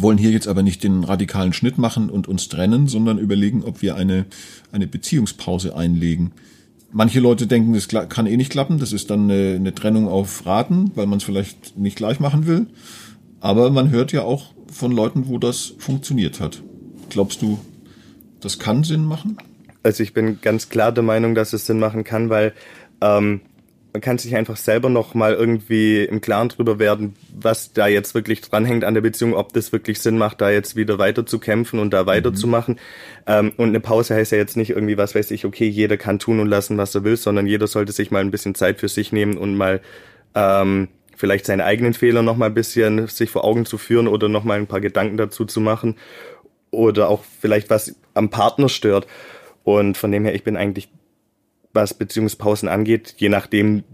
wollen 0.01 0.19
hier 0.19 0.31
jetzt 0.31 0.49
aber 0.49 0.63
nicht 0.63 0.85
den 0.85 1.05
radikalen 1.05 1.53
Schnitt 1.53 1.79
machen 1.79 2.11
und 2.11 2.29
uns 2.29 2.49
trennen, 2.49 2.89
sondern 2.89 3.19
überlegen, 3.19 3.65
ob 3.65 3.83
wir 3.83 3.97
eine, 3.97 4.27
eine 4.73 4.87
Beziehungspause 4.87 5.77
einlegen. 5.77 6.33
Manche 6.93 7.21
Leute 7.21 7.47
denken, 7.47 7.75
das 7.75 7.89
kann 7.89 8.27
eh 8.27 8.37
nicht 8.37 8.51
klappen, 8.51 8.79
das 8.79 8.93
ist 8.93 9.11
dann 9.11 9.31
eine, 9.31 9.57
eine 9.57 9.75
Trennung 9.75 10.09
auf 10.09 10.47
Raten, 10.47 10.93
weil 10.95 11.07
man 11.07 11.19
es 11.19 11.25
vielleicht 11.25 11.77
nicht 11.77 11.97
gleich 11.97 12.21
machen 12.21 12.47
will. 12.47 12.67
Aber 13.41 13.71
man 13.71 13.91
hört 13.91 14.13
ja 14.13 14.23
auch 14.23 14.55
von 14.73 14.93
Leuten, 14.93 15.29
wo 15.29 15.39
das 15.39 15.75
funktioniert 15.79 16.41
hat. 16.41 16.63
Glaubst 17.11 17.43
du, 17.43 17.59
das 18.41 18.59
kann 18.59 18.85
Sinn 18.85 19.05
machen? 19.05 19.37
Also 19.83 20.03
ich 20.03 20.13
bin 20.13 20.41
ganz 20.41 20.69
klar 20.69 20.93
der 20.93 21.05
Meinung, 21.05 21.35
dass 21.35 21.53
es 21.53 21.67
Sinn 21.67 21.79
machen 21.79 22.03
kann, 22.03 22.31
weil 22.31 22.53
ähm, 23.01 23.41
man 23.97 24.03
kann 24.03 24.19
sich 24.19 24.37
einfach 24.37 24.59
selber 24.59 24.91
noch 24.91 25.15
mal 25.15 25.33
irgendwie 25.33 26.05
im 26.05 26.21
Klaren 26.21 26.51
drüber 26.51 26.79
werden, 26.79 27.17
was 27.35 27.73
da 27.73 27.87
jetzt 27.87 28.15
wirklich 28.15 28.43
dranhängt 28.43 28.85
an 28.85 28.93
der 28.93 29.01
Beziehung, 29.01 29.33
ob 29.33 29.55
das 29.55 29.73
wirklich 29.73 30.01
Sinn 30.01 30.19
macht, 30.19 30.43
da 30.43 30.51
jetzt 30.51 30.77
wieder 30.77 30.99
weiter 30.99 31.25
zu 31.25 31.39
kämpfen 31.39 31.79
und 31.79 31.95
da 31.95 32.05
weiterzumachen. 32.05 32.75
Mhm. 32.75 32.79
Ähm, 33.27 33.53
und 33.57 33.69
eine 33.71 33.81
Pause 33.81 34.15
heißt 34.15 34.33
ja 34.33 34.39
jetzt 34.39 34.55
nicht 34.59 34.69
irgendwie, 34.69 34.99
was 34.99 35.15
weiß 35.15 35.31
ich, 35.31 35.47
okay, 35.47 35.67
jeder 35.67 35.97
kann 35.97 36.19
tun 36.19 36.41
und 36.41 36.49
lassen, 36.49 36.77
was 36.77 36.95
er 36.95 37.05
will, 37.05 37.17
sondern 37.17 37.47
jeder 37.47 37.67
sollte 37.69 37.93
sich 37.93 38.11
mal 38.11 38.21
ein 38.21 38.31
bisschen 38.31 38.55
Zeit 38.55 38.81
für 38.81 38.89
sich 38.89 39.13
nehmen 39.13 39.39
und 39.39 39.57
mal 39.57 39.81
ähm, 40.35 40.89
vielleicht 41.17 41.47
seine 41.47 41.65
eigenen 41.65 41.95
Fehler 41.95 42.21
noch 42.21 42.37
mal 42.37 42.47
ein 42.47 42.55
bisschen 42.55 43.07
sich 43.07 43.31
vor 43.31 43.45
Augen 43.45 43.65
zu 43.65 43.79
führen 43.79 44.09
oder 44.09 44.29
noch 44.29 44.45
mal 44.45 44.59
ein 44.59 44.67
paar 44.67 44.83
Gedanken 44.83 45.17
dazu 45.17 45.47
zu 45.47 45.63
machen 45.63 45.97
oder 46.71 47.09
auch 47.09 47.25
vielleicht 47.41 47.71
was 47.71 47.97
am 48.13 48.29
Partner 48.29 48.69
stört. 48.69 49.07
Und 49.65 49.97
von 49.97 50.13
dem 50.13 50.27
her, 50.27 50.35
ich 50.35 50.45
bin 50.45 50.59
eigentlich 50.59 50.91
was 51.77 51.95
Beziehungspausen 51.95 52.69
angeht, 52.69 53.15
je 53.19 53.29
nachdem, 53.29 53.85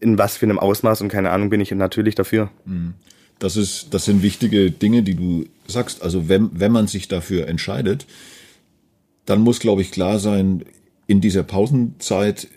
in 0.00 0.16
was 0.16 0.38
für 0.38 0.46
einem 0.46 0.58
Ausmaß 0.58 1.02
und 1.02 1.08
keine 1.08 1.30
Ahnung, 1.30 1.50
bin 1.50 1.60
ich 1.60 1.70
natürlich 1.70 2.14
dafür. 2.14 2.50
Mhm. 2.64 2.94
Das 3.38 3.58
ist, 3.58 3.92
das 3.92 4.06
sind 4.06 4.22
wichtige 4.22 4.70
Dinge, 4.70 5.02
die 5.02 5.16
du 5.16 5.44
sagst. 5.66 6.02
Also 6.02 6.28
wenn, 6.30 6.48
wenn 6.54 6.72
man 6.72 6.86
sich 6.86 7.08
dafür 7.08 7.46
entscheidet, 7.48 8.06
dann 9.26 9.40
muss, 9.40 9.58
glaube 9.58 9.82
ich, 9.82 9.90
klar 9.90 10.18
sein, 10.18 10.64
in 11.06 11.20
dieser 11.20 11.42
Pausenzeit 11.42 12.48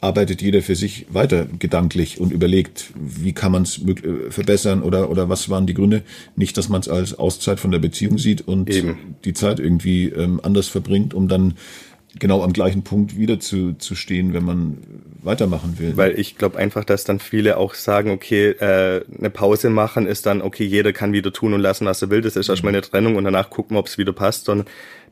arbeitet 0.00 0.42
jeder 0.42 0.60
für 0.60 0.76
sich 0.76 1.06
weiter 1.08 1.46
gedanklich 1.58 2.20
und 2.20 2.30
überlegt, 2.30 2.92
wie 2.94 3.32
kann 3.32 3.52
man 3.52 3.62
es 3.62 3.78
äh, 3.78 4.30
verbessern 4.30 4.82
oder, 4.82 5.10
oder 5.10 5.30
was 5.30 5.48
waren 5.48 5.66
die 5.66 5.72
Gründe. 5.72 6.02
Nicht, 6.36 6.58
dass 6.58 6.68
man 6.68 6.82
es 6.82 6.88
als 6.88 7.18
Auszeit 7.18 7.58
von 7.58 7.70
der 7.70 7.78
Beziehung 7.78 8.18
sieht 8.18 8.42
und 8.46 8.68
Eben. 8.68 9.16
die 9.24 9.32
Zeit 9.32 9.60
irgendwie 9.60 10.10
ähm, 10.10 10.40
anders 10.42 10.68
verbringt, 10.68 11.14
um 11.14 11.26
dann 11.26 11.54
genau 12.18 12.42
am 12.42 12.52
gleichen 12.52 12.82
Punkt 12.82 13.16
wieder 13.16 13.40
zu, 13.40 13.74
zu 13.74 13.94
stehen, 13.94 14.32
wenn 14.32 14.44
man 14.44 14.78
weitermachen 15.22 15.78
will. 15.78 15.96
Weil 15.96 16.18
ich 16.18 16.36
glaube 16.36 16.58
einfach, 16.58 16.84
dass 16.84 17.04
dann 17.04 17.18
viele 17.18 17.56
auch 17.56 17.74
sagen, 17.74 18.10
okay, 18.10 18.50
äh, 18.50 19.04
eine 19.18 19.30
Pause 19.30 19.70
machen 19.70 20.06
ist 20.06 20.26
dann, 20.26 20.42
okay, 20.42 20.64
jeder 20.64 20.92
kann 20.92 21.12
wieder 21.12 21.32
tun 21.32 21.54
und 21.54 21.60
lassen, 21.60 21.86
was 21.86 22.02
er 22.02 22.10
will. 22.10 22.20
Das 22.20 22.36
ist 22.36 22.48
erstmal 22.48 22.72
eine 22.72 22.82
Trennung 22.82 23.16
und 23.16 23.24
danach 23.24 23.50
gucken, 23.50 23.76
ob 23.76 23.86
es 23.86 23.98
wieder 23.98 24.12
passt. 24.12 24.48
Und 24.48 24.66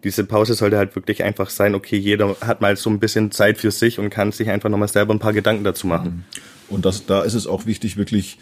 diese 0.05 0.25
Pause 0.25 0.55
sollte 0.55 0.77
halt 0.77 0.95
wirklich 0.95 1.25
einfach 1.25 1.51
sein, 1.51 1.75
okay, 1.75 1.97
jeder 1.97 2.37
hat 2.41 2.61
mal 2.61 2.77
so 2.77 2.91
ein 2.91 3.01
bisschen 3.01 3.31
Zeit 3.31 3.59
für 3.59 3.71
sich 3.71 3.99
und 3.99 4.11
kann 4.11 4.33
sich 4.33 4.51
einfach 4.51 4.69
nochmal 4.69 4.89
selber 4.89 5.15
ein 5.15 5.19
paar 5.19 5.33
Gedanken 5.33 5.65
dazu 5.65 5.87
machen. 5.87 6.25
Und 6.69 6.85
das, 6.85 7.07
da 7.07 7.23
ist 7.23 7.35
es 7.35 7.47
auch 7.47 7.67
wichtig, 7.67 7.97
wirklich 7.97 8.39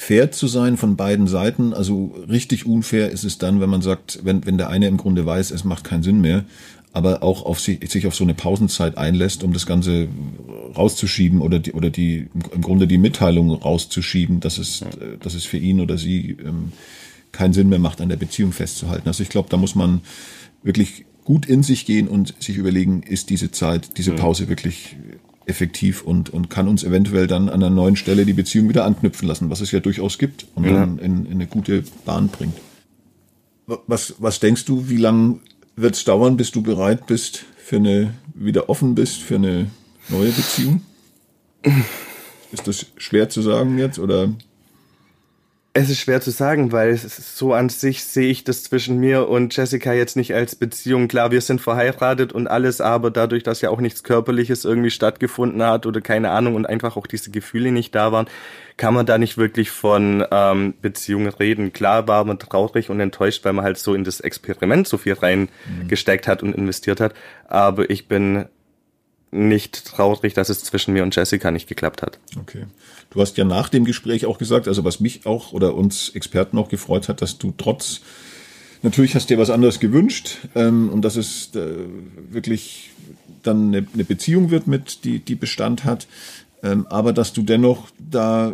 fair 0.00 0.30
zu 0.30 0.46
sein 0.46 0.76
von 0.76 0.94
beiden 0.94 1.26
Seiten. 1.26 1.74
Also 1.74 2.14
richtig 2.28 2.66
unfair 2.66 3.10
ist 3.10 3.24
es 3.24 3.38
dann, 3.38 3.60
wenn 3.60 3.68
man 3.68 3.82
sagt, 3.82 4.20
wenn, 4.22 4.46
wenn 4.46 4.56
der 4.56 4.68
eine 4.68 4.86
im 4.86 4.96
Grunde 4.96 5.26
weiß, 5.26 5.50
es 5.50 5.64
macht 5.64 5.82
keinen 5.82 6.04
Sinn 6.04 6.20
mehr, 6.20 6.44
aber 6.92 7.22
auch 7.22 7.44
auf 7.44 7.60
sich, 7.60 7.78
sich 7.90 8.06
auf 8.06 8.14
so 8.14 8.24
eine 8.24 8.34
Pausenzeit 8.34 8.96
einlässt, 8.98 9.44
um 9.44 9.52
das 9.52 9.66
Ganze 9.66 10.08
rauszuschieben 10.76 11.40
oder 11.40 11.58
die, 11.58 11.72
oder 11.72 11.90
die, 11.90 12.28
im 12.52 12.60
Grunde 12.62 12.86
die 12.86 12.98
Mitteilung 12.98 13.50
rauszuschieben, 13.50 14.40
dass 14.40 14.58
es, 14.58 14.84
dass 15.20 15.34
es 15.34 15.44
für 15.44 15.58
ihn 15.58 15.80
oder 15.80 15.98
sie 15.98 16.36
ähm, 16.44 16.72
keinen 17.32 17.52
Sinn 17.52 17.68
mehr 17.68 17.78
macht, 17.78 18.00
an 18.00 18.08
der 18.08 18.16
Beziehung 18.16 18.52
festzuhalten. 18.52 19.08
Also 19.08 19.22
ich 19.22 19.28
glaube, 19.28 19.48
da 19.50 19.56
muss 19.56 19.74
man 19.74 20.00
wirklich 20.62 21.04
gut 21.24 21.46
in 21.46 21.62
sich 21.62 21.84
gehen 21.84 22.08
und 22.08 22.34
sich 22.42 22.56
überlegen, 22.56 23.02
ist 23.02 23.30
diese 23.30 23.50
Zeit, 23.50 23.98
diese 23.98 24.12
Pause 24.12 24.48
wirklich 24.48 24.96
effektiv 25.44 26.02
und, 26.02 26.30
und 26.30 26.50
kann 26.50 26.68
uns 26.68 26.84
eventuell 26.84 27.26
dann 27.26 27.48
an 27.48 27.62
einer 27.62 27.70
neuen 27.70 27.96
Stelle 27.96 28.26
die 28.26 28.32
Beziehung 28.32 28.68
wieder 28.68 28.84
anknüpfen 28.84 29.26
lassen, 29.26 29.50
was 29.50 29.60
es 29.60 29.70
ja 29.70 29.80
durchaus 29.80 30.18
gibt 30.18 30.46
und 30.54 30.64
ja. 30.64 30.72
dann 30.72 30.98
in, 30.98 31.26
in 31.26 31.32
eine 31.32 31.46
gute 31.46 31.84
Bahn 32.04 32.28
bringt. 32.28 32.54
Was, 33.86 34.14
was 34.18 34.40
denkst 34.40 34.64
du, 34.64 34.88
wie 34.88 34.96
lange 34.96 35.40
wird 35.80 35.94
es 35.94 36.04
dauern, 36.04 36.36
bis 36.36 36.50
du 36.50 36.62
bereit 36.62 37.06
bist 37.06 37.44
für 37.56 37.76
eine, 37.76 38.14
wieder 38.34 38.68
offen 38.68 38.94
bist 38.94 39.22
für 39.22 39.36
eine 39.36 39.70
neue 40.08 40.30
Beziehung? 40.30 40.82
Ist 42.52 42.66
das 42.66 42.86
schwer 42.96 43.28
zu 43.28 43.42
sagen 43.42 43.78
jetzt 43.78 43.98
oder? 43.98 44.30
Es 45.80 45.90
ist 45.90 46.00
schwer 46.00 46.20
zu 46.20 46.32
sagen, 46.32 46.72
weil 46.72 46.96
so 46.96 47.54
an 47.54 47.68
sich 47.68 48.02
sehe 48.02 48.28
ich 48.28 48.42
das 48.42 48.64
zwischen 48.64 48.98
mir 48.98 49.28
und 49.28 49.56
Jessica 49.56 49.92
jetzt 49.92 50.16
nicht 50.16 50.34
als 50.34 50.56
Beziehung. 50.56 51.06
Klar, 51.06 51.30
wir 51.30 51.40
sind 51.40 51.60
verheiratet 51.60 52.32
und 52.32 52.48
alles, 52.48 52.80
aber 52.80 53.12
dadurch, 53.12 53.44
dass 53.44 53.60
ja 53.60 53.70
auch 53.70 53.80
nichts 53.80 54.02
Körperliches 54.02 54.64
irgendwie 54.64 54.90
stattgefunden 54.90 55.62
hat 55.62 55.86
oder 55.86 56.00
keine 56.00 56.30
Ahnung 56.30 56.56
und 56.56 56.66
einfach 56.66 56.96
auch 56.96 57.06
diese 57.06 57.30
Gefühle 57.30 57.70
nicht 57.70 57.94
da 57.94 58.10
waren, 58.10 58.26
kann 58.76 58.92
man 58.92 59.06
da 59.06 59.18
nicht 59.18 59.38
wirklich 59.38 59.70
von 59.70 60.24
ähm, 60.32 60.74
Beziehungen 60.82 61.28
reden. 61.28 61.72
Klar 61.72 62.08
war 62.08 62.24
man 62.24 62.40
traurig 62.40 62.90
und 62.90 62.98
enttäuscht, 62.98 63.44
weil 63.44 63.52
man 63.52 63.64
halt 63.64 63.78
so 63.78 63.94
in 63.94 64.02
das 64.02 64.18
Experiment 64.18 64.88
so 64.88 64.98
viel 64.98 65.12
reingesteckt 65.12 66.26
hat 66.26 66.42
und 66.42 66.56
investiert 66.56 67.00
hat. 67.00 67.14
Aber 67.46 67.88
ich 67.88 68.08
bin 68.08 68.46
nicht 69.30 69.84
traurig, 69.84 70.34
dass 70.34 70.48
es 70.48 70.64
zwischen 70.64 70.94
mir 70.94 71.02
und 71.02 71.14
Jessica 71.14 71.50
nicht 71.50 71.68
geklappt 71.68 72.02
hat. 72.02 72.18
Okay. 72.38 72.64
Du 73.10 73.20
hast 73.20 73.36
ja 73.36 73.44
nach 73.44 73.68
dem 73.68 73.84
Gespräch 73.84 74.26
auch 74.26 74.38
gesagt, 74.38 74.68
also 74.68 74.84
was 74.84 75.00
mich 75.00 75.26
auch 75.26 75.52
oder 75.52 75.74
uns 75.74 76.10
Experten 76.10 76.58
auch 76.58 76.68
gefreut 76.68 77.08
hat, 77.08 77.22
dass 77.22 77.38
du 77.38 77.52
trotz, 77.56 78.00
natürlich 78.82 79.14
hast 79.14 79.30
dir 79.30 79.38
was 79.38 79.50
anderes 79.50 79.80
gewünscht 79.80 80.38
ähm, 80.54 80.90
und 80.90 81.02
dass 81.02 81.16
es 81.16 81.54
äh, 81.54 81.66
wirklich 82.30 82.90
dann 83.42 83.68
eine, 83.68 83.86
eine, 83.92 84.04
Beziehung 84.04 84.50
wird 84.50 84.66
mit, 84.66 85.04
die, 85.04 85.20
die 85.20 85.34
Bestand 85.34 85.84
hat, 85.84 86.06
ähm, 86.62 86.86
aber 86.88 87.12
dass 87.12 87.32
du 87.32 87.42
dennoch 87.42 87.88
da 87.98 88.52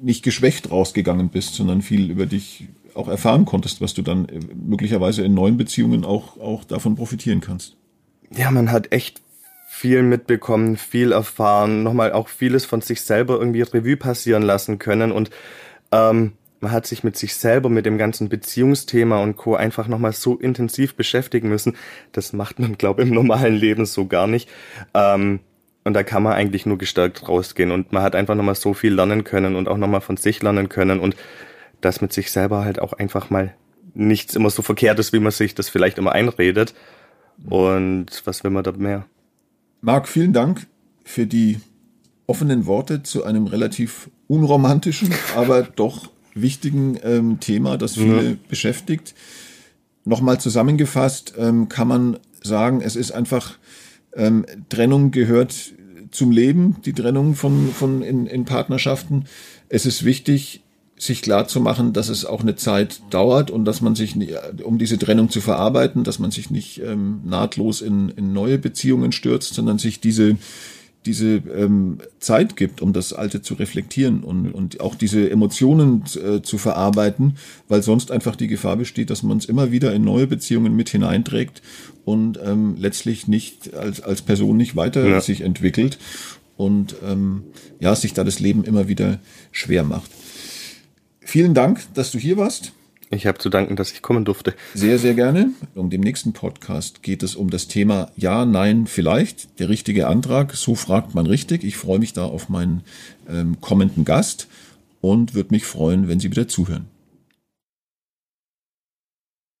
nicht 0.00 0.22
geschwächt 0.22 0.70
rausgegangen 0.70 1.28
bist, 1.28 1.54
sondern 1.54 1.82
viel 1.82 2.10
über 2.10 2.26
dich 2.26 2.68
auch 2.94 3.08
erfahren 3.08 3.44
konntest, 3.44 3.80
was 3.80 3.94
du 3.94 4.02
dann 4.02 4.28
äh, 4.28 4.40
möglicherweise 4.54 5.22
in 5.22 5.34
neuen 5.34 5.56
Beziehungen 5.56 6.04
auch, 6.04 6.38
auch 6.38 6.64
davon 6.64 6.96
profitieren 6.96 7.40
kannst. 7.40 7.76
Ja, 8.36 8.50
man 8.50 8.70
hat 8.70 8.92
echt 8.92 9.22
viel 9.78 10.02
mitbekommen, 10.02 10.76
viel 10.76 11.12
erfahren, 11.12 11.84
nochmal 11.84 12.12
auch 12.12 12.28
vieles 12.28 12.64
von 12.64 12.80
sich 12.80 13.02
selber 13.02 13.38
irgendwie 13.38 13.62
Revue 13.62 13.96
passieren 13.96 14.42
lassen 14.42 14.80
können 14.80 15.12
und 15.12 15.30
ähm, 15.92 16.32
man 16.60 16.72
hat 16.72 16.86
sich 16.86 17.04
mit 17.04 17.16
sich 17.16 17.36
selber, 17.36 17.68
mit 17.68 17.86
dem 17.86 17.96
ganzen 17.96 18.28
Beziehungsthema 18.28 19.22
und 19.22 19.36
Co. 19.36 19.54
einfach 19.54 19.86
nochmal 19.86 20.12
so 20.12 20.36
intensiv 20.36 20.96
beschäftigen 20.96 21.48
müssen. 21.48 21.76
Das 22.10 22.32
macht 22.32 22.58
man, 22.58 22.72
glaube 22.78 23.02
ich, 23.02 23.08
im 23.08 23.14
normalen 23.14 23.54
Leben 23.54 23.86
so 23.86 24.06
gar 24.06 24.26
nicht. 24.26 24.48
Ähm, 24.92 25.38
und 25.84 25.94
da 25.94 26.02
kann 26.02 26.24
man 26.24 26.32
eigentlich 26.32 26.66
nur 26.66 26.76
gestärkt 26.76 27.28
rausgehen 27.28 27.70
und 27.70 27.92
man 27.92 28.02
hat 28.02 28.16
einfach 28.16 28.34
nochmal 28.34 28.56
so 28.56 28.74
viel 28.74 28.92
lernen 28.92 29.22
können 29.22 29.54
und 29.54 29.68
auch 29.68 29.76
nochmal 29.76 30.00
von 30.00 30.16
sich 30.16 30.42
lernen 30.42 30.68
können 30.68 30.98
und 30.98 31.14
das 31.80 32.00
mit 32.00 32.12
sich 32.12 32.32
selber 32.32 32.64
halt 32.64 32.80
auch 32.80 32.94
einfach 32.94 33.30
mal 33.30 33.54
nichts 33.94 34.34
immer 34.34 34.50
so 34.50 34.62
verkehrt 34.62 34.98
ist, 34.98 35.12
wie 35.12 35.20
man 35.20 35.30
sich 35.30 35.54
das 35.54 35.68
vielleicht 35.68 35.98
immer 35.98 36.10
einredet. 36.10 36.74
Und 37.48 38.06
was 38.24 38.42
will 38.42 38.50
man 38.50 38.64
da 38.64 38.72
mehr? 38.72 39.06
Marc, 39.80 40.08
vielen 40.08 40.32
Dank 40.32 40.66
für 41.04 41.26
die 41.26 41.60
offenen 42.26 42.66
Worte 42.66 43.02
zu 43.02 43.24
einem 43.24 43.46
relativ 43.46 44.10
unromantischen, 44.26 45.14
aber 45.36 45.62
doch 45.62 46.10
wichtigen 46.34 46.98
ähm, 47.02 47.40
Thema, 47.40 47.78
das 47.78 47.94
viele 47.94 48.30
ja. 48.30 48.36
beschäftigt. 48.48 49.14
Nochmal 50.04 50.40
zusammengefasst 50.40 51.34
ähm, 51.38 51.68
kann 51.68 51.88
man 51.88 52.18
sagen, 52.42 52.80
es 52.80 52.96
ist 52.96 53.12
einfach, 53.12 53.58
ähm, 54.14 54.46
Trennung 54.68 55.10
gehört 55.10 55.72
zum 56.10 56.30
Leben, 56.30 56.76
die 56.84 56.92
Trennung 56.92 57.34
von, 57.34 57.70
von 57.72 58.02
in, 58.02 58.26
in 58.26 58.44
Partnerschaften. 58.44 59.24
Es 59.68 59.86
ist 59.86 60.04
wichtig, 60.04 60.62
sich 60.98 61.22
klar 61.22 61.46
zu 61.46 61.60
machen, 61.60 61.92
dass 61.92 62.08
es 62.08 62.24
auch 62.24 62.40
eine 62.40 62.56
Zeit 62.56 63.00
dauert 63.10 63.50
und 63.50 63.64
dass 63.64 63.80
man 63.80 63.94
sich, 63.94 64.16
um 64.64 64.78
diese 64.78 64.98
Trennung 64.98 65.30
zu 65.30 65.40
verarbeiten, 65.40 66.04
dass 66.04 66.18
man 66.18 66.30
sich 66.30 66.50
nicht 66.50 66.82
ähm, 66.82 67.20
nahtlos 67.24 67.80
in, 67.80 68.08
in 68.10 68.32
neue 68.32 68.58
Beziehungen 68.58 69.12
stürzt, 69.12 69.54
sondern 69.54 69.78
sich 69.78 70.00
diese, 70.00 70.36
diese 71.06 71.36
ähm, 71.56 71.98
Zeit 72.18 72.56
gibt, 72.56 72.82
um 72.82 72.92
das 72.92 73.12
Alte 73.12 73.42
zu 73.42 73.54
reflektieren 73.54 74.24
und, 74.24 74.52
und 74.52 74.80
auch 74.80 74.96
diese 74.96 75.30
Emotionen 75.30 76.02
äh, 76.22 76.42
zu 76.42 76.58
verarbeiten, 76.58 77.36
weil 77.68 77.82
sonst 77.82 78.10
einfach 78.10 78.34
die 78.34 78.48
Gefahr 78.48 78.76
besteht, 78.76 79.10
dass 79.10 79.22
man 79.22 79.38
es 79.38 79.44
immer 79.44 79.70
wieder 79.70 79.94
in 79.94 80.02
neue 80.02 80.26
Beziehungen 80.26 80.74
mit 80.74 80.88
hineinträgt 80.88 81.62
und 82.04 82.40
ähm, 82.44 82.74
letztlich 82.76 83.28
nicht 83.28 83.74
als, 83.74 84.00
als 84.00 84.22
Person 84.22 84.56
nicht 84.56 84.74
weiter 84.74 85.06
ja. 85.06 85.20
sich 85.20 85.42
entwickelt 85.42 85.98
und 86.56 86.96
ähm, 87.06 87.44
ja, 87.78 87.94
sich 87.94 88.14
da 88.14 88.24
das 88.24 88.40
Leben 88.40 88.64
immer 88.64 88.88
wieder 88.88 89.20
schwer 89.52 89.84
macht. 89.84 90.10
Vielen 91.28 91.52
Dank, 91.52 91.82
dass 91.92 92.10
du 92.10 92.18
hier 92.18 92.38
warst. 92.38 92.72
Ich 93.10 93.26
habe 93.26 93.36
zu 93.36 93.50
danken, 93.50 93.76
dass 93.76 93.92
ich 93.92 94.00
kommen 94.00 94.24
durfte. 94.24 94.54
Sehr, 94.72 94.98
sehr 94.98 95.12
gerne. 95.12 95.50
Um 95.74 95.90
dem 95.90 96.00
nächsten 96.00 96.32
Podcast 96.32 97.02
geht 97.02 97.22
es 97.22 97.36
um 97.36 97.50
das 97.50 97.68
Thema 97.68 98.10
Ja, 98.16 98.46
Nein, 98.46 98.86
vielleicht. 98.86 99.60
Der 99.60 99.68
richtige 99.68 100.06
Antrag. 100.06 100.54
So 100.54 100.74
fragt 100.74 101.14
man 101.14 101.26
richtig. 101.26 101.64
Ich 101.64 101.76
freue 101.76 101.98
mich 101.98 102.14
da 102.14 102.24
auf 102.24 102.48
meinen 102.48 102.80
ähm, 103.28 103.60
kommenden 103.60 104.06
Gast 104.06 104.48
und 105.02 105.34
würde 105.34 105.50
mich 105.50 105.66
freuen, 105.66 106.08
wenn 106.08 106.18
Sie 106.18 106.30
wieder 106.30 106.48
zuhören. 106.48 106.86